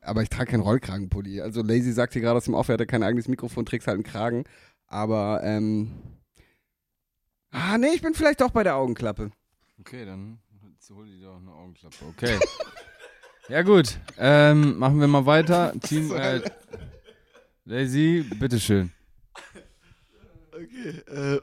[0.00, 1.40] Aber ich trage keinen Rollkragenpulli.
[1.40, 3.96] Also Lazy sagt hier gerade aus dem Off, er hatte kein eigenes Mikrofon, trägst halt
[3.96, 4.44] einen Kragen.
[4.86, 5.92] Aber, ähm.
[7.50, 9.30] Ah, nee, ich bin vielleicht doch bei der Augenklappe.
[9.78, 10.40] Okay, dann
[10.90, 11.96] hol dir doch eine Augenklappe.
[12.10, 12.38] Okay.
[13.48, 13.98] ja, gut.
[14.18, 15.72] Ähm, machen wir mal weiter.
[15.80, 16.40] Team äh,
[17.64, 18.90] Lazy, bitteschön.
[20.52, 21.40] Okay, äh,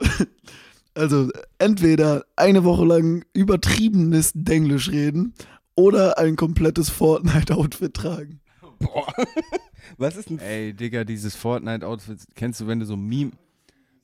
[0.94, 5.34] also entweder eine Woche lang übertriebenes Denglisch reden
[5.76, 8.40] oder ein komplettes Fortnite-Outfit tragen.
[8.80, 9.14] Boah.
[9.98, 13.32] Was ist ein Ey, Digga, dieses Fortnite-Outfit, kennst du, wenn du so Meme,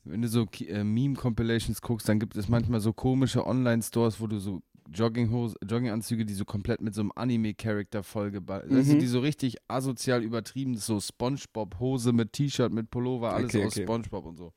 [0.03, 4.39] wenn du so äh, Meme-Compilations guckst, dann gibt es manchmal so komische Online-Stores, wo du
[4.39, 4.61] so
[4.93, 8.99] Jogginghose, Jogginganzüge, die so komplett mit so einem Anime-Charakter du, Mhm.
[8.99, 13.83] die so richtig asozial übertrieben, so Spongebob-Hose mit T-Shirt, mit Pullover, alles Okay, aus okay.
[13.83, 14.53] Spongebob und so.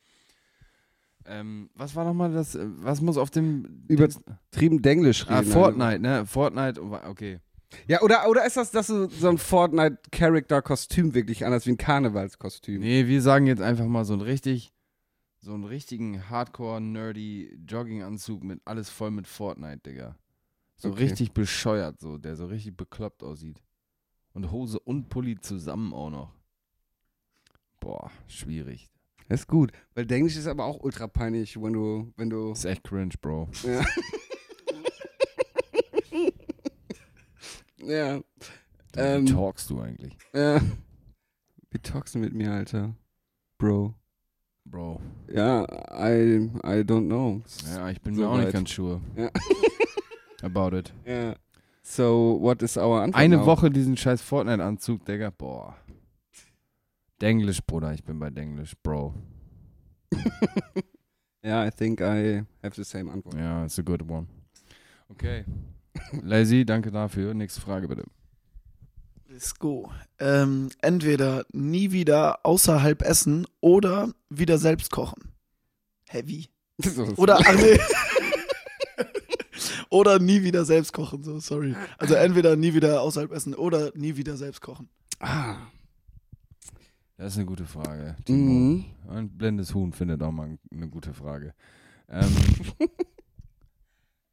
[1.26, 4.20] Ähm, was war nochmal das, äh, was muss auf dem Über- Dings-
[4.50, 5.52] Trieben Denglisch Ah, reden.
[5.52, 6.26] Fortnite, ne?
[6.26, 7.40] Fortnite, okay.
[7.86, 12.80] Ja, oder, oder ist das, das so, so ein Fortnite-Character-Kostüm wirklich anders wie ein Karnevalskostüm?
[12.80, 14.72] Nee, wir sagen jetzt einfach mal so ein richtig,
[15.40, 20.16] so einen richtigen Hardcore-nerdy Jogginganzug mit alles voll mit Fortnite, Digga.
[20.82, 21.02] So Okay.
[21.04, 23.62] richtig bescheuert, so, der so richtig bekloppt aussieht.
[24.32, 26.32] Und Hose und Pulli zusammen auch noch.
[27.80, 28.88] Boah, schwierig.
[29.28, 29.72] Das ist gut.
[29.94, 32.52] Weil Denglisch ist aber auch ultra peinlich, wenn du, wenn du.
[32.52, 33.48] ist echt cringe, Bro.
[33.64, 33.84] Ja.
[37.78, 38.18] ja.
[38.92, 40.60] Wie Ähm, talkst du eigentlich, ja.
[41.70, 42.94] Wie talkst du mit mir, Alter?
[43.58, 43.94] Bro.
[44.64, 45.00] Bro?
[45.32, 45.62] Ja,
[45.92, 47.40] I, I don't know.
[47.66, 48.52] Ja, ich bin So mir auch nicht weit.
[48.54, 49.00] ganz sure.
[49.16, 49.30] Ja.
[50.42, 50.92] About it.
[51.06, 51.34] Ja.
[51.82, 53.46] So, what is our Antwort Eine now?
[53.46, 55.30] Woche diesen scheiß Fortnite-Anzug, Digga.
[55.30, 55.76] Boah.
[57.20, 57.92] Denglisch, Bruder.
[57.92, 59.14] Ich bin bei Denglisch, Bro.
[61.42, 63.34] Ja, I think I have the same Antwort.
[63.34, 64.26] Ja, it's a good one.
[65.08, 65.44] Okay.
[66.22, 67.32] Lazy, danke dafür.
[67.34, 68.04] Nächste Frage bitte.
[69.26, 69.90] Let's go.
[70.18, 75.32] Ähm, entweder nie wieder außerhalb essen oder wieder selbst kochen.
[76.08, 76.48] Heavy.
[77.16, 77.78] Oder, ach nee.
[79.90, 81.74] Oder nie wieder selbst kochen, so, sorry.
[81.98, 84.88] Also entweder nie wieder außerhalb essen oder nie wieder selbst kochen.
[85.18, 85.56] Ah.
[87.16, 88.16] Das ist eine gute Frage.
[88.24, 88.52] Timo.
[88.52, 88.84] Mhm.
[89.08, 91.54] Ein blindes Huhn findet auch mal eine gute Frage.
[92.12, 92.26] Ähm,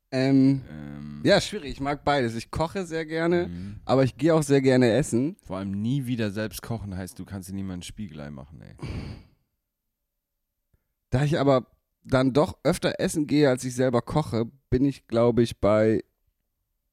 [0.09, 1.71] Ähm, ähm, ja, schwierig.
[1.71, 2.35] Ich mag beides.
[2.35, 3.79] Ich koche sehr gerne, mhm.
[3.83, 5.35] aber ich gehe auch sehr gerne essen.
[5.45, 8.75] Vor allem nie wieder selbst kochen heißt, du kannst dir niemanden Spiegelei machen, ey.
[11.09, 11.67] Da ich aber
[12.07, 16.03] dann doch öfter essen gehe, als ich selber koche, bin ich, glaube ich, bei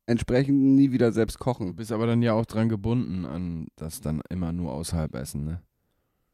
[0.07, 1.77] entsprechend nie wieder selbst Du kochen.
[1.77, 5.63] bist aber dann ja auch dran gebunden an das dann immer nur außerhalb essen, ne?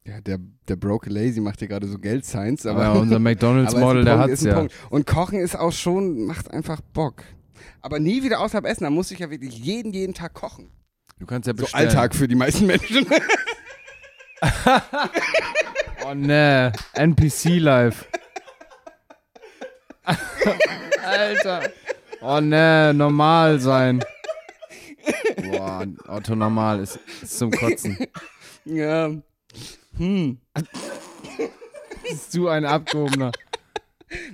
[0.04, 4.18] Ja, der, der Broke Lazy macht hier gerade so Geld-Science, aber, Aber unser McDonalds-Model, der
[4.18, 4.54] hat's ja.
[4.54, 4.74] Punkt.
[4.88, 7.22] Und Kochen ist auch schon, macht einfach Bock.
[7.82, 10.70] Aber nie wieder außerhalb essen, da muss ich ja wirklich jeden, jeden Tag kochen.
[11.18, 11.88] Du kannst ja So bestellen.
[11.88, 13.06] Alltag für die meisten Menschen.
[16.02, 18.08] Oh ne, NPC Live.
[21.04, 21.70] Alter.
[22.20, 24.04] Oh ne, normal sein.
[25.50, 27.96] Boah, Otto normal ist, ist zum Kotzen.
[28.64, 29.10] ja.
[29.96, 30.38] Hm.
[32.02, 33.32] Bist du ein Abgehobener?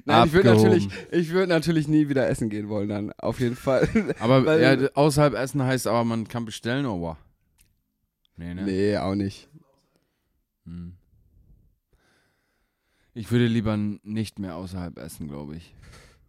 [0.04, 0.72] Nein, ich würde Abgehoben.
[0.72, 3.88] natürlich, ich würde natürlich nie wieder essen gehen wollen dann, auf jeden Fall.
[4.20, 7.18] Aber Weil- ja, außerhalb essen heißt aber, man kann bestellen, oder?
[8.36, 8.62] Nee, ne?
[8.62, 9.48] nee, auch nicht.
[10.64, 10.96] Hm.
[13.16, 15.74] Ich würde lieber nicht mehr außerhalb essen, glaube ich.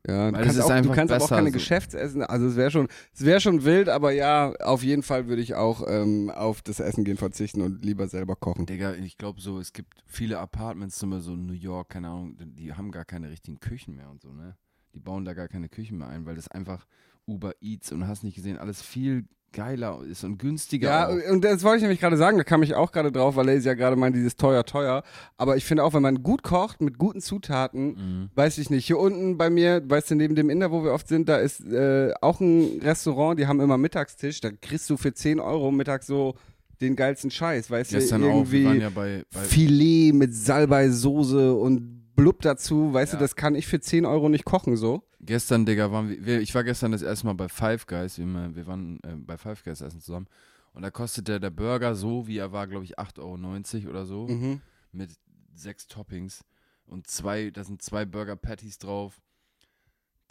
[0.08, 1.54] Ja, du kannst, ist auch, du kannst aber auch keine so.
[1.54, 2.24] Geschäftsessen.
[2.24, 5.56] Also es wäre schon, es wäre schon wild, aber ja, auf jeden Fall würde ich
[5.56, 8.66] auch ähm, auf das Essen gehen verzichten und lieber selber kochen.
[8.66, 12.08] Digga, ich glaube so, es gibt viele Apartments, zum Beispiel so in New York, keine
[12.08, 14.56] Ahnung, die haben gar keine richtigen Küchen mehr und so, ne?
[14.94, 16.88] Die bauen da gar keine Küchen mehr ein, weil das einfach
[17.26, 20.90] Uber Eats und hast nicht gesehen, alles viel geiler ist und günstiger.
[20.90, 21.32] Ja, auch.
[21.32, 23.68] und das wollte ich nämlich gerade sagen, da kam ich auch gerade drauf, weil Lazy
[23.68, 25.04] ja gerade meint, dieses teuer, teuer.
[25.38, 28.30] Aber ich finde auch, wenn man gut kocht, mit guten Zutaten, Mhm.
[28.36, 31.08] weiß ich nicht, hier unten bei mir, weißt du, neben dem Inder, wo wir oft
[31.08, 35.14] sind, da ist äh, auch ein Restaurant, die haben immer Mittagstisch, da kriegst du für
[35.14, 36.36] 10 Euro mittags so
[36.80, 41.97] den geilsten Scheiß, weißt du, auch, irgendwie waren ja bei, bei Filet mit Salbei-Soße und
[42.18, 43.20] Blub dazu, weißt Ja.
[43.20, 45.04] du, das kann ich für 10 Euro nicht kochen so.
[45.22, 48.68] Gestern, Digga, waren wir, ich war gestern das erste Mal bei Five Guys, wir, wir
[48.68, 50.28] waren äh, bei Five Guys essen zusammen
[50.74, 54.28] und da kostete der Burger so, wie er war, glaube ich, 8,90 Euro oder so,
[54.28, 54.62] Mhm.
[54.92, 55.12] mit
[55.54, 56.44] sechs Toppings
[56.86, 59.22] und zwei, da sind zwei Burger Patties drauf.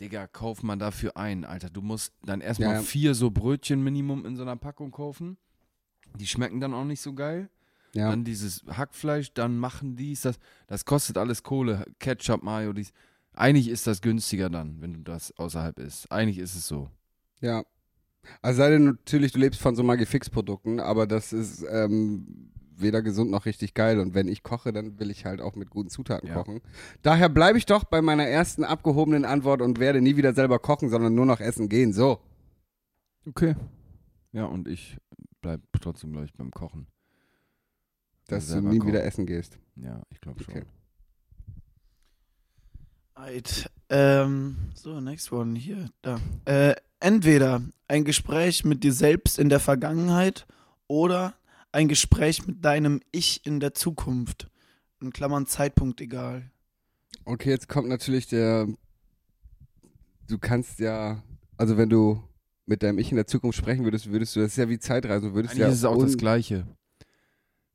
[0.01, 1.71] Digga, kauf man dafür ein, Alter.
[1.71, 2.83] Du musst dann erstmal ja.
[2.83, 5.39] vier so Brötchen Minimum in so einer Packung kaufen.
[6.19, 7.49] Die schmecken dann auch nicht so geil.
[7.97, 8.11] Ja.
[8.11, 10.39] Dann dieses Hackfleisch, dann machen dies, das.
[10.67, 11.85] Das kostet alles Kohle.
[11.99, 12.93] Ketchup, Mayo, dies.
[13.33, 16.11] Eigentlich ist das günstiger dann, wenn du das außerhalb isst.
[16.13, 16.91] Eigentlich ist es so.
[17.41, 17.65] Ja.
[18.43, 23.31] Also sei denn natürlich, du lebst von so Magifix-Produkten, aber das ist ähm, weder gesund
[23.31, 24.01] noch richtig geil.
[24.01, 26.35] Und wenn ich koche, dann will ich halt auch mit guten Zutaten Ja.
[26.35, 26.61] kochen.
[27.03, 30.91] Daher bleibe ich doch bei meiner ersten abgehobenen Antwort und werde nie wieder selber kochen,
[30.91, 31.93] sondern nur noch essen gehen.
[31.93, 32.21] So.
[33.27, 33.55] Okay.
[34.33, 34.97] Ja, und ich
[35.41, 36.87] bleib trotzdem, glaube ich, beim Kochen.
[38.29, 38.89] Dass du nie kochen.
[38.89, 39.59] wieder essen gehst.
[39.77, 40.55] Ja, ich glaube schon.
[40.55, 40.65] Okay.
[43.17, 43.71] Right.
[43.89, 46.19] Ähm, so, next one hier, da.
[46.45, 50.47] Äh, entweder ein Gespräch mit dir selbst in der Vergangenheit
[50.87, 51.35] oder
[51.73, 54.49] ein Gespräch mit deinem Ich in der Zukunft.
[55.01, 56.51] In Klammern Zeitpunkt egal.
[57.25, 58.67] Okay, jetzt kommt natürlich der.
[60.27, 61.23] Du kannst ja,
[61.57, 62.23] also wenn du
[62.65, 65.35] mit deinem Ich in der Zukunft sprechen würdest, würdest du das ist ja wie Zeitreisen,
[65.35, 66.67] würdest Eigentlich ja ist es auch das Gleiche.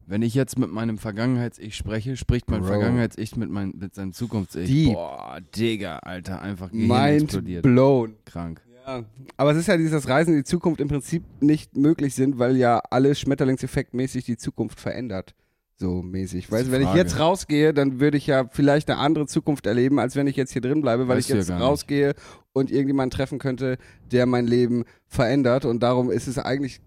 [0.08, 2.64] Wenn ich jetzt mit meinem Vergangenheits-Ich spreche, spricht mein.
[2.64, 4.68] Vergangenheits-Ich mit, mein, mit seinem Zukunfts-Ich.
[4.68, 4.94] Deep.
[4.94, 7.64] Boah, Digga, Alter, einfach Gehirn Mind explodiert.
[7.64, 8.16] blown.
[8.26, 8.62] Krank.
[8.86, 9.04] Ja.
[9.38, 12.58] Aber es ist ja dieses Reisen in die Zukunft im Prinzip nicht möglich sind, weil
[12.58, 15.36] ja alles Schmetterlingseffektmäßig die Zukunft verändert.
[15.78, 16.52] So mäßig.
[16.52, 19.98] Weißt du, wenn ich jetzt rausgehe, dann würde ich ja vielleicht eine andere Zukunft erleben,
[20.00, 21.60] als wenn ich jetzt hier drin bleibe, weil Weißt ich ja jetzt nicht.
[21.60, 22.14] rausgehe
[22.54, 23.78] und irgendjemanden treffen könnte,
[24.12, 25.66] der mein Leben verändert.
[25.66, 26.82] Und darum ist es eigentlich.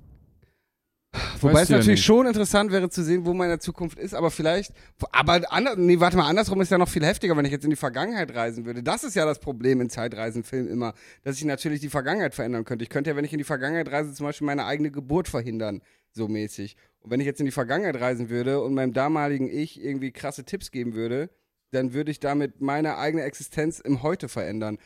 [1.41, 2.05] Wobei es ja natürlich nicht.
[2.05, 4.73] schon interessant wäre zu sehen, wo meine Zukunft ist, aber vielleicht.
[5.13, 7.71] Aber ander, nee, warte mal, andersrum ist ja noch viel heftiger, wenn ich jetzt in
[7.71, 8.83] die Vergangenheit reisen würde.
[8.83, 12.83] Das ist ja das Problem in Zeitreisenfilmen immer, dass ich natürlich die Vergangenheit verändern könnte.
[12.83, 15.83] Ich könnte ja, wenn ich in die Vergangenheit reise, zum Beispiel meine eigene Geburt verhindern,
[16.13, 16.77] so mäßig.
[17.01, 20.45] Und wenn ich jetzt in die Vergangenheit reisen würde und meinem damaligen Ich irgendwie krasse
[20.45, 21.31] Tipps geben würde,
[21.71, 24.79] dann würde ich damit meine eigene Existenz im Heute verändern.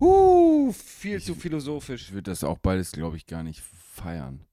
[0.00, 2.08] Uh, viel zu philosophisch.
[2.08, 4.47] Ich würde das auch beides, glaube ich, gar nicht feiern.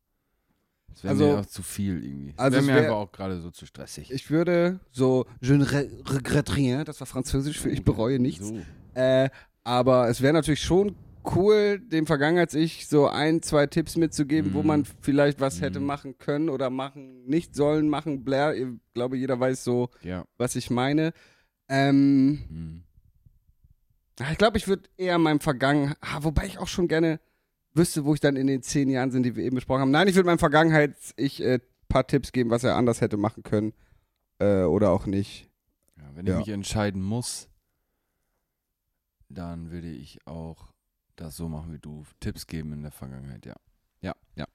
[0.95, 2.31] Das wäre Also- mir auch zu viel irgendwie.
[2.31, 4.11] Das Also wäre mir wär- einfach auch gerade so zu stressig.
[4.11, 8.47] Ich würde so, je ne re regrette rien, das war französisch für ich bereue nichts.
[8.47, 8.59] So.
[8.93, 9.29] Äh,
[9.63, 10.95] aber es wäre natürlich schon
[11.35, 14.67] cool, dem Vergangenheits-Ich so ein, zwei Tipps mitzugeben, wo Mhm.
[14.67, 15.85] man vielleicht was hätte Mhm.
[15.87, 18.23] machen können oder machen, nicht sollen machen.
[18.23, 20.25] Blair, ich glaube, jeder weiß so, Ja.
[20.37, 21.13] was ich meine.
[21.67, 22.83] Ähm, Hm.
[24.21, 27.19] ah, ich glaube, ich würde eher meinem Vergangenheit, ah, wobei ich auch schon gerne
[27.75, 29.91] wüsste, wo ich dann in den zehn Jahren sind, die wir eben besprochen haben.
[29.91, 31.59] Nein, ich würde meinem Vergangenheits-Ich äh,
[31.89, 33.73] paar Tipps geben, was er anders hätte machen können
[34.39, 35.49] äh, oder auch nicht.
[35.97, 36.33] Ja, wenn Ja.
[36.39, 37.47] ich mich entscheiden muss,
[39.29, 40.73] dann würde ich auch
[41.15, 42.03] das so machen wie du.
[42.19, 43.55] Tipps geben in der Vergangenheit, ja.
[44.01, 44.45] Ja, ja.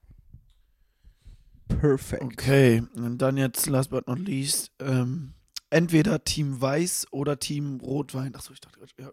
[1.68, 2.22] Perfekt.
[2.22, 5.34] Okay, und dann jetzt, last but not least, ähm,
[5.70, 8.34] entweder Team Weiß oder Team Rotwein.
[8.34, 9.10] Achso, ich dachte gerade, ja.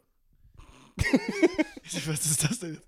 [2.07, 2.87] Was ist das denn jetzt?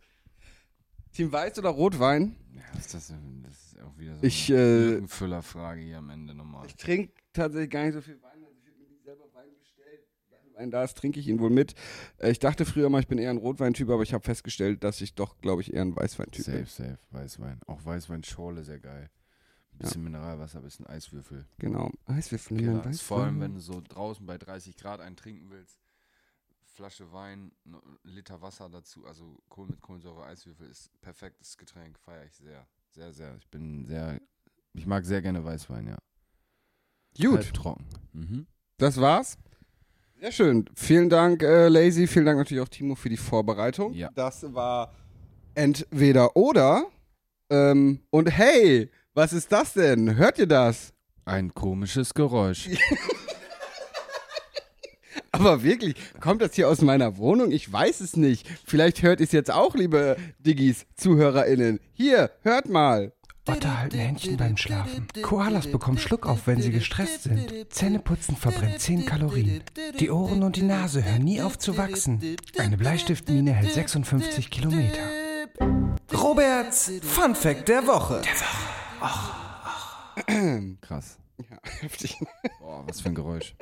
[1.20, 2.36] Team Weiß oder Rotwein?
[2.56, 4.62] ja ist das, das ist auch wieder so Ich, eine
[5.04, 6.66] äh, Füllerfrage hier am Ende nochmal.
[6.66, 8.32] Ich trinke tatsächlich gar nicht so viel Wein.
[8.44, 10.08] Also ich habe mir selber Wein bestellt.
[10.30, 11.76] Wenn Wein da ist, trinke ich ihn wohl mit.
[12.20, 15.02] Äh, Ich dachte früher mal, ich bin eher ein Rotweintyp, aber ich habe festgestellt, dass
[15.02, 16.66] ich doch, glaube ich, eher ein Weißweintyp Safe, bin.
[16.68, 17.00] safe.
[17.12, 17.60] Weißwein.
[17.68, 19.10] Auch Weißweinschorle, sehr geil.
[19.74, 21.46] Bisschen Mineralwasser, bisschen Eiswürfel.
[21.58, 21.90] Genau.
[22.06, 22.78] Eiswürfel in Killer.
[22.80, 23.42] meinem ist Vor allem, Weißwein.
[23.42, 25.79] wenn du so draußen bei 30 Grad einen trinken willst,
[26.80, 32.24] Flasche Wein, ein Liter Wasser dazu, also Kohl mit Kohlensäure, Eiswürfel ist perfektes Getränk, feiere
[32.24, 32.66] ich sehr.
[32.92, 33.36] Sehr, sehr.
[33.36, 34.18] Ich bin sehr,
[34.74, 35.98] ich mag sehr gerne Weißwein, ja.
[37.22, 37.86] Gut, Halb trocken.
[38.14, 38.48] Mhm.
[38.78, 39.38] das war's.
[40.22, 40.70] Sehr schön.
[40.74, 42.08] Vielen Dank, äh, Lazy.
[42.08, 43.94] Vielen Dank natürlich auch, Timo, für die Vorbereitung.
[43.94, 44.10] Ja.
[44.16, 44.96] Das war
[45.56, 46.86] entweder oder.
[47.50, 50.16] Ähm, und hey, was ist das denn?
[50.16, 50.94] Hört ihr das?
[51.26, 52.70] Ein komisches Geräusch.
[55.40, 57.52] Aber wirklich, kommt das hier aus meiner Wohnung?
[57.52, 58.46] Ich weiß es nicht.
[58.66, 61.80] Vielleicht hört ihr es jetzt auch, liebe Diggis, ZuhörerInnen.
[61.94, 63.14] Hier, hört mal.
[63.48, 65.08] Otter halten Händchen beim Schlafen.
[65.24, 67.52] Koalas bekommen Schluck auf, wenn sie gestresst sind.
[67.70, 69.64] Zähneputzen verbrennt 10 Kalorien.
[70.00, 72.36] Die Ohren und die Nase hören nie auf zu wachsen.
[72.58, 75.00] Eine Bleistiftmine hält 56 Kilometer.
[76.14, 78.22] Roberts Fun Fact der Woche.
[80.82, 81.18] Krass.
[81.50, 82.18] Ja, heftig.
[82.60, 83.56] Boah, was für ein Geräusch.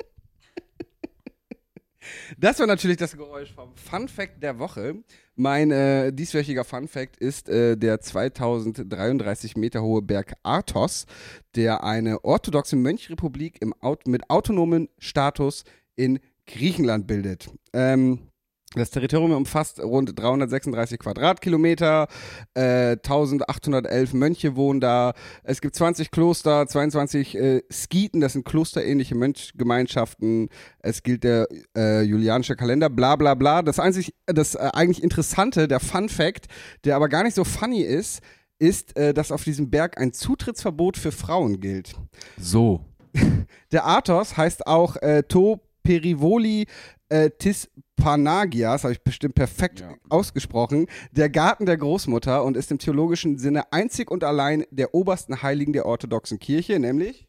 [2.38, 4.96] Das war natürlich das Geräusch vom Fun Fact der Woche.
[5.36, 11.06] Mein äh, dieswöchiger Fun Fact ist äh, der 2033 Meter hohe Berg Athos,
[11.54, 15.64] der eine orthodoxe Mönchrepublik im Aut mit autonomen Status
[15.96, 17.50] in Griechenland bildet.
[17.72, 18.27] Ähm,
[18.74, 22.06] das Territorium umfasst rund 336 Quadratkilometer,
[22.54, 29.14] äh, 1811 Mönche wohnen da, es gibt 20 Kloster, 22 äh, Skiten, das sind klosterähnliche
[29.14, 30.50] Mönchgemeinschaften,
[30.80, 33.62] es gilt der äh, julianische Kalender, bla bla bla.
[33.62, 36.46] Das, einzig, das äh, eigentlich Interessante, der Fun Fact,
[36.84, 38.20] der aber gar nicht so funny ist,
[38.58, 41.94] ist, äh, dass auf diesem Berg ein Zutrittsverbot für Frauen gilt.
[42.38, 42.84] So.
[43.72, 46.66] Der Athos heißt auch äh, To Perivoli
[47.08, 49.94] äh, Tis Panagias, habe ich bestimmt perfekt Ja.
[50.08, 55.42] ausgesprochen, der Garten der Großmutter und ist im theologischen Sinne einzig und allein der obersten
[55.42, 57.26] Heiligen der orthodoxen Kirche, nämlich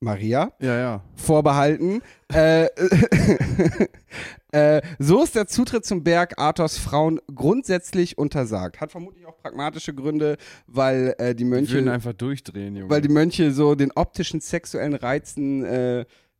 [0.00, 1.04] Maria, Ja, ja.
[1.16, 2.02] vorbehalten.
[2.32, 2.66] äh,
[4.52, 8.80] äh, so ist der Zutritt zum Berg Athos Frauen grundsätzlich untersagt.
[8.80, 10.36] Hat vermutlich auch pragmatische Gründe,
[10.66, 12.90] weil äh, die Mönche will einfach durchdrehen, Junge.
[12.90, 15.64] weil die Mönche so den optischen sexuellen Reizen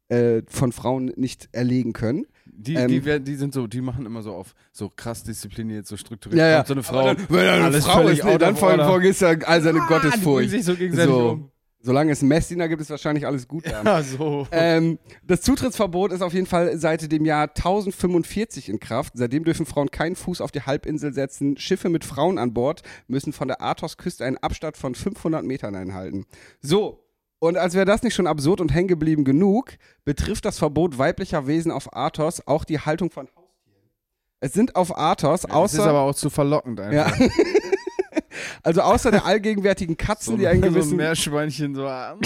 [0.08, 2.26] äh, von Frauen nicht erlegen können.
[2.46, 5.86] Die, Ähm, die, werden- die sind so, die machen immer so auf so krass diszipliniert,
[5.86, 6.38] so strukturiert.
[6.38, 6.56] Ja, ja.
[6.58, 7.14] Kommt So eine Frau.
[7.14, 9.86] Dann, wenn er eine alles Frau völlig ist, nee, dann vergisst er all seine Ah,
[9.88, 10.36] Die Gottesfurcht.
[10.38, 11.28] bringen sich so gegenseitig So.
[11.30, 11.50] um.
[11.86, 13.82] Solange es Messdiener gibt, ist wahrscheinlich alles gut da.
[13.84, 14.46] Ja, so.
[14.52, 19.12] Ähm, das Zutrittsverbot ist auf jeden Fall seit dem Jahr 1045 in Kraft.
[19.16, 21.58] Seitdem dürfen Frauen keinen Fuß auf die Halbinsel setzen.
[21.58, 26.24] Schiffe mit Frauen an Bord müssen von der Athos-Küste einen Abstand von 500 Metern einhalten.
[26.60, 27.03] So,
[27.44, 29.72] und als wäre das nicht schon absurd und hängen geblieben genug,
[30.06, 33.90] betrifft das Verbot weiblicher Wesen auf Athos auch die Haltung von Haustieren.
[34.40, 37.20] Es sind auf Athos, Das außer, ist aber auch zu verlockend ja, einfach.
[38.62, 41.86] also außer der allgegenwärtigen Katzen, die einen so gewissen ein Meerschweinchen so.
[41.86, 42.18] ah.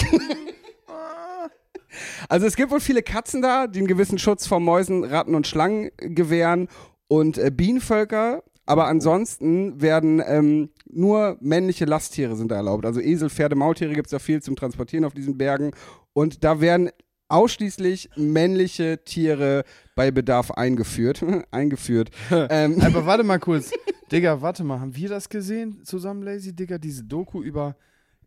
[2.29, 5.47] Also es gibt wohl viele Katzen da, die einen gewissen Schutz vor Mäusen, Ratten und
[5.47, 6.69] Schlangen gewähren
[7.09, 8.43] und äh, Bienenvölker.
[8.69, 12.85] Aber ansonsten werden ähm, nur männliche Lasttiere sind da erlaubt.
[12.85, 15.71] Also Esel, Pferde, Maultiere gibt es da viel zum Transportieren auf diesen Bergen.
[16.13, 16.91] Und da werden
[17.29, 19.63] ausschließlich männliche Tiere
[19.95, 21.25] bei Bedarf eingeführt.
[21.51, 22.11] eingeführt.
[22.31, 23.71] ähm, Aber warte mal kurz.
[24.11, 24.79] Digga, warte mal.
[24.79, 26.77] Haben wir das gesehen zusammen, Lazy Digga?
[26.77, 27.75] Diese Doku über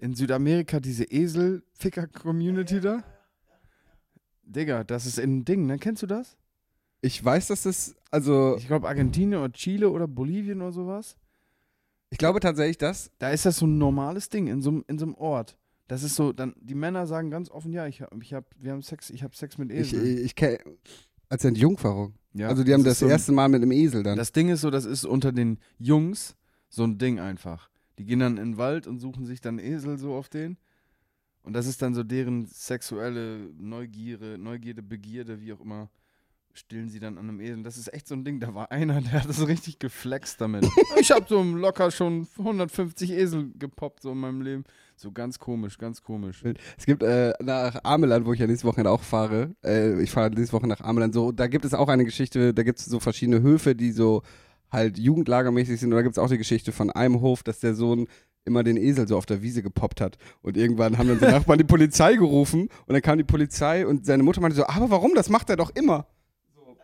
[0.00, 3.04] in Südamerika, diese Esel-Ficker-Community da?
[4.42, 5.78] Digga, das ist ein Ding, ne?
[5.78, 6.36] Kennst du das?
[7.02, 11.16] Ich weiß, dass das, also Ich glaube Argentinien oder Chile oder Bolivien oder sowas.
[12.10, 14.98] ich glaube tatsächlich, dass Da ist das so ein normales Ding in so, einem- in
[14.98, 15.58] so einem Ort.
[15.88, 18.72] Das ist so, dann die Männer sagen ganz offen, ja, ich hab, ich hab, wir
[18.72, 20.24] haben Sex, ich habe Sex mit ich, Eseln.
[20.24, 20.58] ich, kenne,
[21.28, 22.14] als Entjungferung.
[22.32, 24.16] ja, also die haben das, ist so erste Mal mit einem Esel dann.
[24.16, 26.34] Das Ding ist so, das ist unter den Jungs
[26.70, 27.68] so ein Ding einfach.
[27.98, 30.56] Die gehen dann in den Wald und suchen sich dann Esel so auf den.
[31.42, 35.90] Und das ist dann so deren sexuelle Neugierde, Neugierde, Begierde, wie auch immer,
[36.54, 37.62] stillen sie dann an einem Esel.
[37.62, 38.40] Das ist echt so ein Ding.
[38.40, 40.66] Da war einer, der hat so richtig geflext damit.
[41.00, 44.64] ich habe so locker schon 150 Esel gepoppt so in meinem Leben.
[44.96, 46.44] So ganz komisch, ganz komisch.
[46.76, 50.30] Es gibt äh, nach Ameland, wo ich ja nächste Woche auch fahre, äh, ich fahre
[50.30, 53.00] nächste Woche nach Ameland, so, da gibt es auch eine Geschichte, da gibt es so
[53.00, 54.22] verschiedene Höfe, die so
[54.70, 55.92] halt jugendlagermäßig sind.
[55.92, 58.06] Und da gibt es auch die Geschichte von einem Hof, dass der Sohn
[58.44, 60.18] immer den Esel so auf der Wiese gepoppt hat.
[60.40, 64.04] Und irgendwann haben dann die Nachbarn die Polizei gerufen und dann kam die Polizei und
[64.06, 65.14] seine Mutter meinte so, aber warum?
[65.14, 66.06] Das macht er doch immer.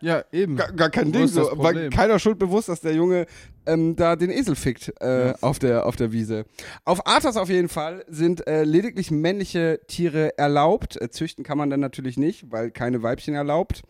[0.00, 0.56] Ja, eben.
[0.56, 1.26] Gar, gar kein Wo Ding.
[1.28, 1.50] So.
[1.56, 3.26] War keiner schuld bewusst, dass der Junge
[3.66, 5.34] ähm, da den Esel fickt äh, Ja.
[5.40, 6.44] auf, der, auf der Wiese.
[6.84, 11.00] Auf Arthas auf jeden Fall sind äh, lediglich männliche Tiere erlaubt.
[11.00, 13.82] Äh, züchten kann man dann natürlich nicht, weil keine Weibchen erlaubt.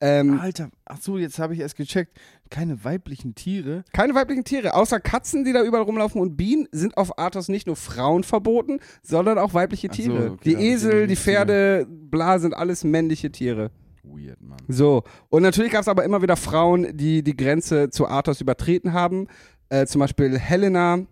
[0.00, 2.16] Ähm, Alter, ach so, jetzt habe ich erst gecheckt.
[2.50, 3.84] Keine weiblichen Tiere.
[3.92, 7.66] keine weiblichen Tiere, außer Katzen, die da überall rumlaufen und Bienen, sind auf Arthas nicht
[7.66, 10.30] nur Frauen verboten, sondern auch weibliche Ach so, Tiere.
[10.30, 13.70] okay, die Esel, die Pferde, bla, sind alles männliche Tiere.
[14.10, 14.58] Weird, Mann.
[14.68, 18.92] So, und natürlich gab es aber immer wieder Frauen, die die Grenze zu Athos übertreten
[18.92, 19.28] haben.
[19.68, 21.06] Äh, zum Beispiel Helena,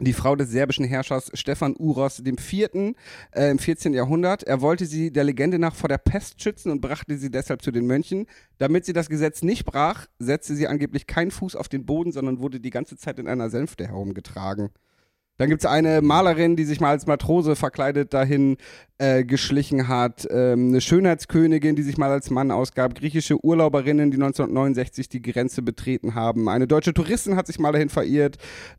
[0.00, 2.94] die Frau des serbischen Herrschers Stefan Uros IV.
[3.32, 3.92] Äh, im 14.
[3.92, 4.44] Jahrhundert.
[4.44, 7.70] Er wollte sie der Legende nach vor der Pest schützen und brachte sie deshalb zu
[7.70, 8.26] den Mönchen.
[8.58, 12.40] Damit sie das Gesetz nicht brach, setzte sie angeblich keinen Fuß auf den Boden, sondern
[12.40, 14.70] wurde die ganze Zeit in einer Sänfte herumgetragen.
[15.38, 18.56] Dann gibt es eine Malerin, die sich mal als Matrose verkleidet dahin
[18.98, 20.26] äh, geschlichen hat.
[20.30, 22.96] Ähm, eine Schönheitskönigin, die sich mal als Mann ausgab.
[22.96, 26.48] Griechische Urlauberinnen, die 1969 die Grenze betreten haben.
[26.48, 28.38] Eine deutsche Touristin hat sich mal dahin verirrt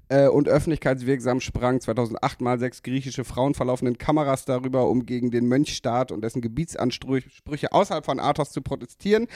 [0.10, 5.48] äh, und öffentlichkeitswirksam sprang 2008 mal sechs griechische Frauen verlaufenden Kameras darüber, um gegen den
[5.48, 9.28] Mönchstaat und dessen Gebietsansprüche außerhalb von Athos zu protestieren.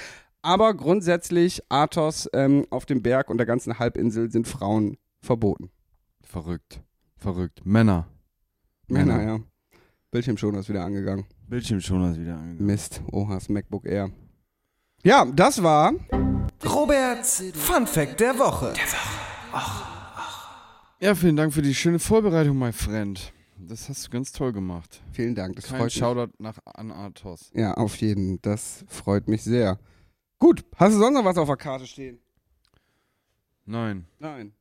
[0.41, 5.71] Aber grundsätzlich Athos ähm, auf dem Berg und der ganzen Halbinsel sind Frauen verboten.
[6.21, 6.81] Verrückt.
[7.23, 7.65] Verrückt.
[7.65, 8.05] Männer.
[8.89, 9.39] Männer, ja.
[10.11, 11.25] Bildschirmschoner ist wieder angegangen.
[11.47, 12.65] Bildschirmschoner ist wieder angegangen.
[12.65, 14.11] Mist, Ohas MacBook Air.
[15.05, 15.93] Ja, das war
[16.65, 18.73] Roberts Fun Fact der Woche.
[20.99, 23.31] Ja, vielen Dank für die schöne Vorbereitung, mein Friend.
[23.57, 25.01] Das hast du ganz toll gemacht.
[25.13, 25.93] Vielen Dank, das Kein freut mich.
[25.93, 27.51] Shoutout nach an Athos.
[27.55, 28.41] Ja, auf jeden.
[28.41, 29.79] Das freut mich sehr.
[30.39, 32.19] Gut, hast du sonst noch was auf der Karte stehen?
[33.63, 34.07] Nein.
[34.19, 34.51] Nein.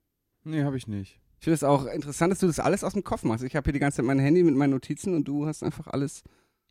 [0.44, 1.21] Nee, habe ich nicht.
[1.42, 3.42] Ich finde es auch interessant, dass du das alles aus dem Kopf machst.
[3.42, 5.88] Ich habe hier die ganze Zeit mein Handy mit meinen Notizen und du hast einfach
[5.88, 6.22] alles,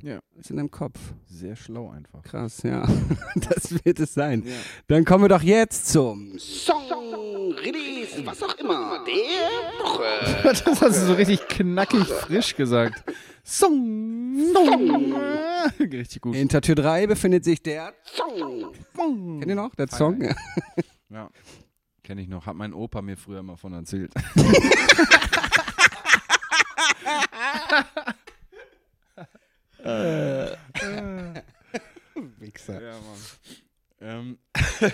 [0.01, 0.19] Ja.
[0.47, 0.97] in deinem Kopf.
[1.25, 2.21] Sehr schlau einfach.
[2.23, 2.87] Krass, ja.
[3.35, 4.43] Das wird es sein.
[4.45, 4.53] Ja.
[4.87, 10.41] Dann kommen wir doch jetzt zum Song, Release, was auch immer, der Woche.
[10.45, 13.03] Das hast du so richtig knackig frisch gesagt.
[13.43, 14.39] Song.
[14.53, 15.13] Song.
[15.81, 16.33] Richtig gut.
[16.33, 18.71] Hinter Tür 3 befindet sich der Song.
[18.95, 19.75] Kennt ihr noch?
[19.75, 20.21] Der Song?
[21.09, 21.29] Ja.
[22.11, 22.45] Kenne ich noch.
[22.45, 24.11] Hat mein Opa mir früher immer von erzählt.
[32.37, 32.81] Wichser.
[32.81, 33.17] Ja, Mann.
[34.01, 34.37] Ähm,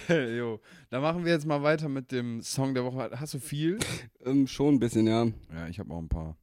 [0.38, 0.60] jo,
[0.92, 3.10] da machen wir jetzt mal weiter mit dem Song der Woche.
[3.20, 3.80] Hast du viel?
[4.24, 5.26] Ähm, schon ein bisschen, ja.
[5.26, 6.38] Ja, ich habe auch ein paar.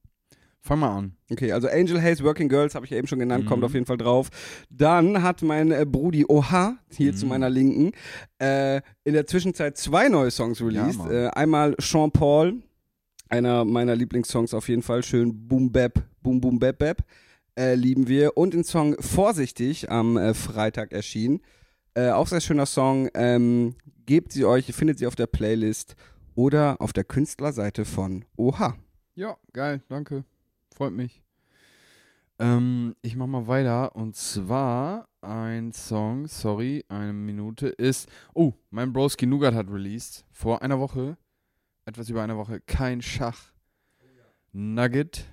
[0.67, 1.17] Fang mal an.
[1.31, 3.49] Okay, also Angel Haze Working Girls habe ich ja eben schon genannt, Mhm.
[3.49, 4.31] kommt auf jeden Fall drauf.
[4.71, 7.17] Dann hat mein äh, Brudi Oha, hier Mhm.
[7.17, 7.93] zu meiner Linken,
[8.39, 10.99] äh, in der Zwischenzeit zwei neue Songs released.
[11.01, 11.11] Mann.
[11.13, 12.63] äh, einmal Sean Paul,
[13.29, 17.05] einer meiner Lieblingssongs auf jeden Fall, schön Boom Bap, Boom Boom Bap Bap.
[17.59, 18.37] Äh, lieben wir.
[18.39, 21.41] Und den Song Vorsichtig am äh, Freitag erschienen.
[21.93, 23.09] Äh, auch sehr schöner Song.
[23.15, 23.75] Ähm,
[24.07, 25.95] gebt sie euch, ihr findet sie auf der Playlist
[26.35, 28.75] oder auf der Künstlerseite von Oha.
[29.15, 30.25] Ja, geil, danke.
[30.75, 31.23] Freut mich.
[32.41, 38.09] Ähm, ich mach mal weiter und zwar ein Song, sorry, eine Minute, ist.
[38.35, 41.17] Oh, mein Broski Nougat hat released vor einer Woche,
[41.85, 43.53] etwas über einer Woche, kein Schach.
[44.53, 45.27] Nugget.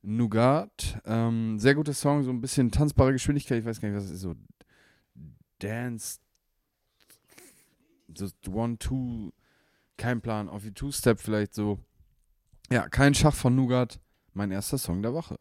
[0.00, 1.02] Nougat.
[1.04, 4.12] Ähm, sehr guter Song, so ein bisschen tanzbare Geschwindigkeit, ich weiß gar nicht, was es
[4.12, 4.34] ist, so
[5.58, 6.18] Dance.
[8.14, 9.32] So One, Two,
[9.98, 11.78] kein Plan, auf die Two-Step vielleicht so.
[12.70, 14.00] Ja, kein Schach von Nougat,
[14.36, 15.36] mein erster Song der Woche.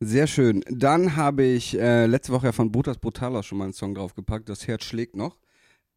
[0.00, 0.64] Sehr schön.
[0.68, 4.48] Dann habe ich äh, letzte Woche ja von Brutas Brutaler schon mal einen Song draufgepackt.
[4.48, 5.38] Das Herz schlägt noch.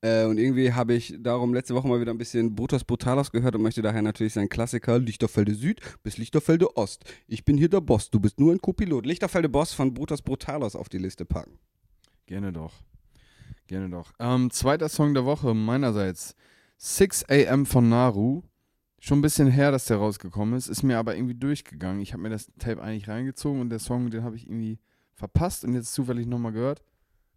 [0.02, 3.56] Äh, und irgendwie habe ich darum letzte Woche mal wieder ein bisschen Brutas Brutalas gehört
[3.56, 7.04] und möchte daher natürlich seinen Klassiker Lichterfelde Süd bis Lichterfelde Ost.
[7.28, 9.08] Ich bin hier der Boss, du bist nur ein Copilot.
[9.08, 11.58] Lichterfelde Boss von Brutas Brutalas auf die Liste packen.
[12.28, 12.74] Gerne doch.
[13.66, 14.12] Gerne doch.
[14.20, 16.36] Ähm, zweiter Song der Woche meinerseits.
[16.78, 18.44] 6 AM von Naru.
[19.06, 20.68] Schon ein bisschen her, dass der rausgekommen ist.
[20.68, 22.02] Ist mir aber irgendwie durchgegangen.
[22.02, 24.80] Ich habe mir das Tape eigentlich reingezogen und der Song, den habe ich irgendwie
[25.14, 26.82] verpasst und jetzt zufällig nochmal gehört.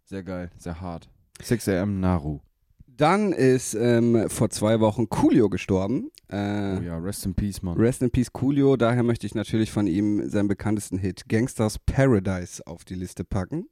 [0.03, 1.11] Sehr geil, sehr hart.
[1.43, 2.39] 6 AM Naru.
[2.87, 6.09] Dann ist ähm, vor zwei Wochen Coolio gestorben.
[6.27, 7.77] Äh, Oh ja, rest in peace, Mann.
[7.77, 8.75] Rest in Peace Coolio.
[8.75, 13.67] Daher möchte ich natürlich von ihm seinen bekanntesten Hit Gangsters Paradise auf die Liste packen.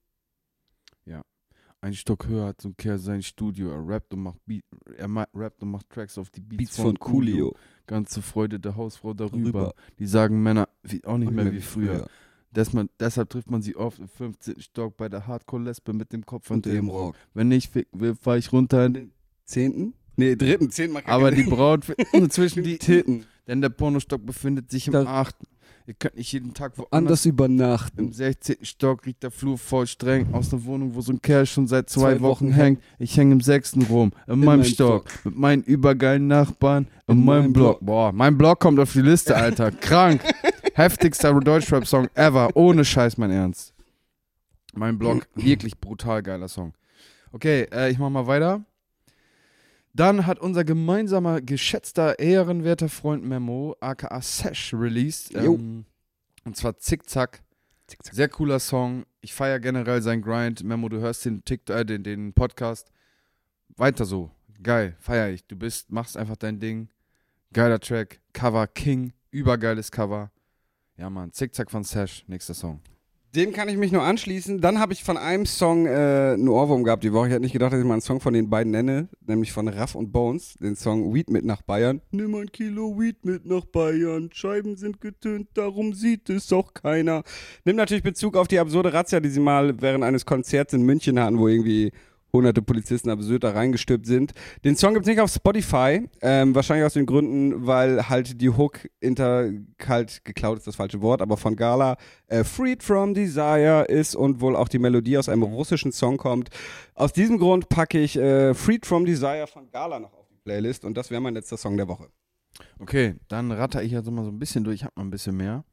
[1.82, 3.69] Ein Stock höher hat so ein Kerl sein Studio.
[3.69, 4.63] Er rappt und macht Beat,
[4.97, 7.55] er ma rappt und macht Tracks auf die Beats, Beats von Coolio.
[7.86, 9.38] Ganze Freude der Hausfrau darüber.
[9.47, 9.73] Rüber.
[9.99, 12.07] Die sagen Männer wie, auch nicht Nicht mehr wie früher.
[12.51, 14.59] Dass man, deshalb trifft man sie oft im 15.
[14.61, 17.15] Stock bei der Hardcore-Lesbe mit dem Kopf Und und dem Rock.
[17.34, 19.11] Wenn ich ficken will, fahr ich runter in den
[19.45, 19.93] Zehnten?
[20.15, 20.71] Nee, dritten.
[20.71, 21.86] Zehnten mag Aber die Braut
[22.30, 23.25] zwischen die Titten.
[23.45, 25.36] Denn der Pornostock befindet sich im Da- 8.
[25.88, 26.92] Ihr könnt nicht jeden Tag woanders.
[26.92, 28.12] Anders Im übernachten.
[28.12, 28.58] 16.
[28.64, 31.90] Stock riecht der Flur voll streng aus einer Wohnung, wo so ein Kerl schon seit
[31.90, 32.84] zwei, Zwei Wochen Wochen hängt.
[33.00, 37.26] Ich hänge im sechsten rum, in, meinem meinem Stock, mit meinen übergeilen Nachbarn, in, In
[37.26, 37.80] meinem Blog.
[37.80, 37.86] Block.
[37.86, 39.72] Boah, mein Blog kommt auf die Liste, Alter.
[39.80, 40.22] Krank.
[40.74, 42.50] Heftigster Deutschrap-Song ever.
[42.56, 43.74] Ohne Scheiß, mein Ernst.
[44.74, 46.74] Mein Blog, wirklich brutal geiler Song.
[47.32, 48.66] Okay, äh, ich mach mal weiter.
[49.98, 55.34] Dann hat unser gemeinsamer, geschätzter, ehrenwerter Freund Memo, aka Sesh, released.
[55.34, 55.86] Ähm,
[56.45, 57.41] und zwar Zickzack.
[58.12, 59.06] Sehr cooler Song.
[59.22, 60.64] Ich feiere generell seinen Grind.
[60.64, 62.91] Memo, du hörst den, TikTok, äh, den, den Podcast.
[63.76, 64.30] Weiter so.
[64.62, 64.95] Geil.
[65.00, 65.48] Feier ich.
[65.48, 66.89] Du bist, machst einfach dein Ding.
[67.52, 68.20] Geiler Track.
[68.34, 69.14] Cover King.
[69.32, 70.30] Übergeiles Cover.
[70.98, 71.34] Ja, Mann.
[71.34, 72.24] Zickzack von Sesh.
[72.28, 72.82] Nächster Song.
[73.36, 74.61] Dem kann ich mich nur anschließen.
[74.61, 77.28] Dann habe ich von einem Song äh, einen Ohrwurm gehabt die Woche.
[77.28, 79.67] Ich hätte nicht gedacht, dass ich mal einen Song von den beiden nenne, nämlich von
[79.67, 82.01] Raff und Bones, den Song Weed mit nach Bayern.
[82.11, 84.30] Nimm ein Kilo Weed mit nach Bayern.
[84.32, 87.23] Scheiben sind getönt, darum sieht es auch keiner.
[87.65, 91.19] Nimmt natürlich Bezug auf die absurde Razzia, die sie mal während eines Konzerts in München
[91.19, 91.91] hatten, wo irgendwie
[92.34, 94.34] hunderte Polizisten absurd da reingestülpt sind.
[94.63, 98.49] Den Song gibt es nicht auf Spotify, ähm, wahrscheinlich aus den Gründen, weil halt die
[98.49, 101.97] Hook inter kalt geklaut ist das falsche Wort, aber von Gala
[102.28, 106.49] äh, Freed from Desire ist und wohl auch die Melodie aus einem russischen Song kommt.
[106.95, 110.86] Aus diesem Grund packe ich äh, Freed from Desire von Gala noch auf die Playlist
[110.86, 112.09] und das wäre mein letzter Song der Woche.
[112.80, 114.84] Okay, dann ratter ich jetzt mal so ein bisschen durch.
[114.84, 115.63] Hab mal ein bisschen mehr.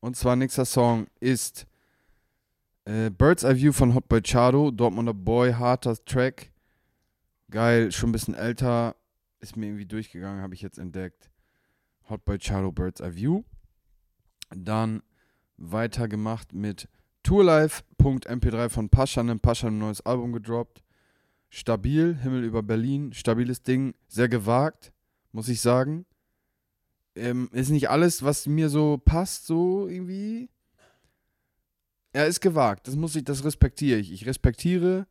[0.00, 1.66] Und zwar nächster Song ist
[2.86, 4.70] äh, Bird's Eye View von Hot Boy Chado.
[4.70, 6.52] Dortmunder Boy, harter Track.
[7.50, 8.96] Geil, schon ein bisschen älter.
[9.40, 11.30] Ist mir irgendwie durchgegangen, habe ich jetzt entdeckt.
[12.08, 13.42] Hot Boy Chado, Bird's Eye View.
[14.50, 15.02] Dann
[15.56, 16.88] weitergemacht mit
[17.22, 19.40] Tourlife.mp3 von Paschanem.
[19.40, 20.82] Pascha ein neues Album gedroppt.
[21.48, 23.12] Stabil, Himmel über Berlin.
[23.12, 24.92] Stabiles Ding, sehr gewagt,
[25.32, 26.06] muss ich sagen.
[27.16, 30.50] Ähm, ist nicht alles, was mir so passt, so irgendwie.
[32.16, 34.10] Er ist gewagt, das muss ich, das respektiere ich.
[34.10, 35.06] Ich respektiere,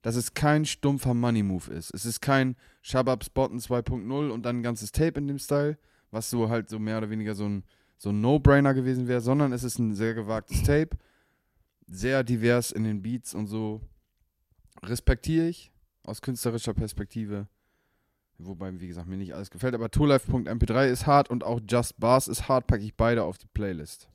[0.00, 1.92] dass es kein stumpfer Money-Move ist.
[1.92, 5.76] Es ist kein Shabab Spotten 2.0 und dann ein ganzes Tape in dem Style,
[6.10, 7.64] was so halt so mehr oder weniger so ein,
[7.98, 10.96] so ein No-Brainer gewesen wäre, sondern es ist ein sehr gewagtes Tape.
[11.86, 13.82] Sehr divers in den Beats und so.
[14.82, 15.70] Respektiere ich
[16.02, 17.46] aus künstlerischer Perspektive.
[18.38, 19.74] Wobei, wie gesagt, mir nicht alles gefällt.
[19.74, 22.66] Aber tourlife.mp3 ist hart und auch Just Bars ist hart.
[22.66, 24.08] Packe ich beide auf die Playlist.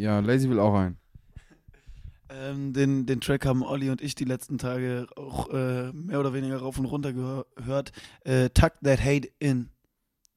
[0.00, 0.96] Ja, Lazy will auch rein.
[2.30, 6.32] Ähm, den, den Track haben Olli und ich die letzten Tage auch äh, mehr oder
[6.32, 7.92] weniger rauf und runter gehör- gehört.
[8.24, 9.68] Äh, Tuck That Hate In.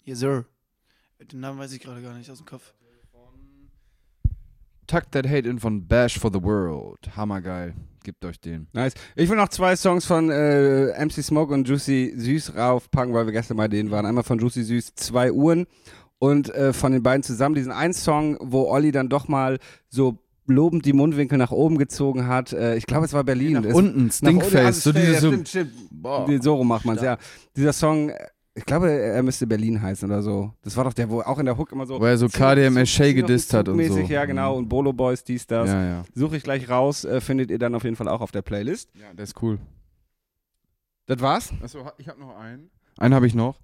[0.03, 0.45] Yes, sir.
[1.31, 2.73] Den Namen weiß ich gerade gar nicht aus dem Kopf.
[4.87, 7.15] Tuck That Hate In von Bash for the World.
[7.15, 7.73] Hammergeil.
[8.03, 8.67] Gebt euch den.
[8.73, 8.95] Nice.
[9.15, 13.31] Ich will noch zwei Songs von äh, MC Smoke und Juicy Süß raufpacken, weil wir
[13.31, 14.05] gestern bei denen waren.
[14.05, 15.67] Einmal von Juicy Süß, zwei Uhren
[16.23, 19.59] Und äh, von den beiden zusammen diesen einen Song, wo Olli dann doch mal
[19.89, 22.53] so lobend die Mundwinkel nach oben gezogen hat.
[22.53, 23.61] Äh, ich glaube, es war Berlin.
[23.61, 24.55] Nach unten, Stinkface.
[24.55, 27.17] also so diese so, So rum macht man es, ja.
[27.57, 30.53] Dieser Song, äh, ich glaube, er müsste Berlin heißen oder so.
[30.61, 31.99] Das war doch der, wo auch in der Hook immer so.
[31.99, 33.99] Wo er so KDM Shay gedisst hat und so.
[33.99, 34.55] Ja, genau.
[34.55, 35.67] Und Bolo Boys, dies, das.
[35.67, 36.03] Ja, ja.
[36.15, 38.91] Suche ich gleich raus, äh, findet ihr dann auf jeden Fall auch auf der Playlist.
[38.95, 39.59] Ja, der ist cool.
[41.05, 41.51] Das war's?
[41.61, 42.69] Achso, ich habe noch einen.
[42.97, 43.59] Einen habe ich noch.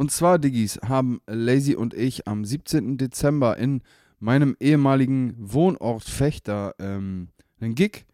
[0.00, 2.96] Und zwar, Diggis, haben Lazy und ich am 17.
[2.96, 3.82] Dezember in
[4.18, 7.28] meinem ehemaligen Wohnort Fechter ähm,
[7.60, 8.06] einen Gig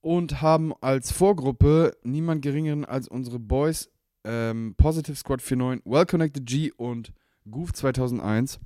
[0.00, 3.90] und haben als Vorgruppe niemand geringeren als unsere Boys
[4.24, 7.12] ähm, Positive Squad 49, Well Connected G und
[7.50, 8.58] Goof 2001.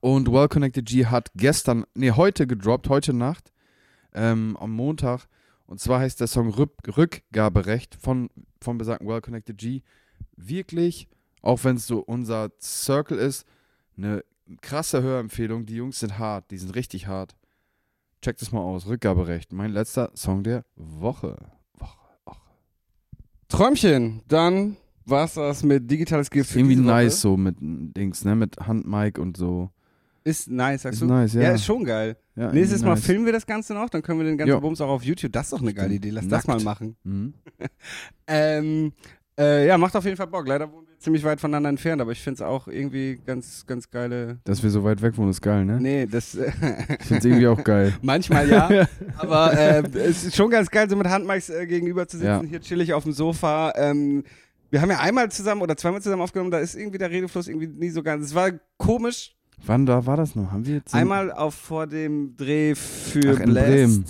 [0.00, 3.52] Und Well Connected G hat gestern, nee, heute gedroppt, heute Nacht,
[4.14, 5.28] ähm, am Montag.
[5.66, 8.30] Und zwar heißt der Song Rück Rückgaberecht von,
[8.62, 9.82] von besagten Well Connected G.
[10.38, 11.10] Wirklich,
[11.46, 13.46] auch wenn es so unser Circle ist,
[13.96, 14.24] eine
[14.60, 15.66] krasse Hörempfehlung.
[15.66, 17.36] Die Jungs sind hart, die sind richtig hart.
[18.22, 18.86] Checkt es mal aus.
[18.86, 19.52] Rückgaberecht.
[19.52, 21.36] Mein letzter Song der Woche.
[21.78, 22.40] Woche, Woche.
[23.48, 26.54] Träumchen, dann war's das mit Digitales Gift.
[26.56, 26.94] Irgendwie diese Woche.
[26.94, 28.34] nice so mit Dings, ne?
[28.34, 29.70] Mit Handmic und so.
[30.24, 31.06] Ist nice, sagst Ist du?
[31.06, 31.42] nice, ja.
[31.42, 32.16] Ja, ist schon geil.
[32.34, 33.04] Ja, Nächstes Mal nice.
[33.06, 34.60] filmen wir das Ganze noch, dann können wir den ganzen Jo.
[34.60, 35.32] Bums auch auf YouTube.
[35.32, 35.94] Das ist doch eine geile.
[35.94, 36.10] Idee.
[36.10, 36.64] Lass das mal Nackt.
[36.64, 36.96] machen.
[37.04, 37.34] Mhm.
[38.26, 38.92] Ähm,
[39.38, 40.46] äh, ja, macht auf jeden Fall Bock.
[40.48, 43.90] Leider wohnen wir ziemlich weit voneinander entfernt, aber ich finde es auch irgendwie ganz, ganz
[43.90, 44.38] geile.
[44.44, 45.78] Dass wir so weit weg wohnen, ist geil, ne?
[45.80, 46.34] Nee, das.
[46.34, 47.92] Ich finde es irgendwie auch geil.
[48.02, 48.86] Manchmal ja,
[49.18, 52.42] aber äh, es ist schon ganz geil, so mit Handmics äh, gegenüber zu sitzen, Ja.
[52.42, 53.72] hier chillig auf dem Sofa.
[53.76, 54.24] Ähm,
[54.70, 57.68] wir haben ja einmal zusammen oder zweimal zusammen aufgenommen, da ist irgendwie der Redefluss irgendwie
[57.68, 58.24] nie so ganz.
[58.26, 59.32] Es war komisch.
[59.64, 60.50] Wann da war das noch?
[60.52, 63.66] Haben wir jetzt Einmal auf vor dem Dreh für Ach, in Blast.
[63.68, 64.04] Bremen.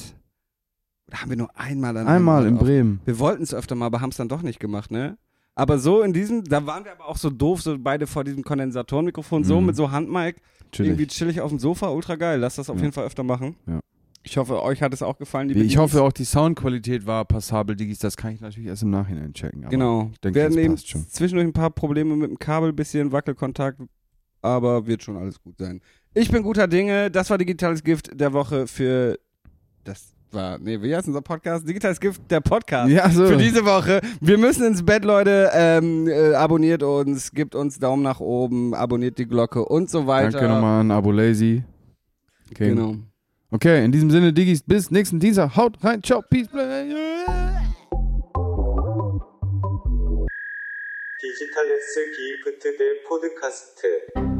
[1.08, 3.00] Oder haben wir nur einmal dann einmal in auf- Bremen.
[3.04, 5.18] Wir wollten es öfter mal, aber haben es dann doch nicht gemacht, ne?
[5.54, 8.42] Aber so in diesem, da waren wir aber auch so doof, so beide vor diesem
[8.42, 9.66] Kondensatorenmikrofon, so Mhm.
[9.66, 10.36] mit so Handmic,
[10.72, 10.90] Chillig.
[10.90, 12.40] irgendwie chillig auf dem Sofa, ultra geil.
[12.40, 12.82] Lass das auf Ja.
[12.82, 13.56] jeden Fall öfter machen.
[13.66, 13.80] Ja.
[14.22, 15.48] Ich hoffe, euch hat es auch gefallen.
[15.50, 15.76] Ich Diggis.
[15.76, 18.00] hoffe auch, die Soundqualität war passabel, Diggis.
[18.00, 19.64] Das kann ich natürlich erst im Nachhinein checken.
[19.70, 20.10] Genau.
[20.12, 23.80] Ich denke, wir das passt zwischendurch ein paar Probleme mit dem Kabel, bisschen Wackelkontakt,
[24.42, 25.80] aber wird schon alles gut sein.
[26.12, 27.08] Ich bin guter Dinge.
[27.10, 29.16] Das war Digitales Gift der Woche für
[29.84, 31.67] das war, nee, wie heißt unser Podcast?
[31.67, 32.89] Digitales Gift, der Podcast.
[32.89, 33.25] Ja, so.
[33.25, 34.01] Für diese Woche.
[34.19, 35.49] Wir müssen ins Bett, Leute.
[35.53, 40.31] Ähm, äh, abonniert uns, gebt uns Daumen nach oben, abonniert die Glocke und so weiter.
[40.31, 41.63] Danke nochmal an Abo Lazy.
[42.51, 42.69] Okay.
[42.69, 42.95] Genau.
[43.51, 45.55] okay, in diesem Sinne, Diggis, bis nächsten Dienstag.
[45.55, 46.49] Haut rein, ciao, peace.
[51.21, 54.34] 디지털 S 기프트 대 포드카스트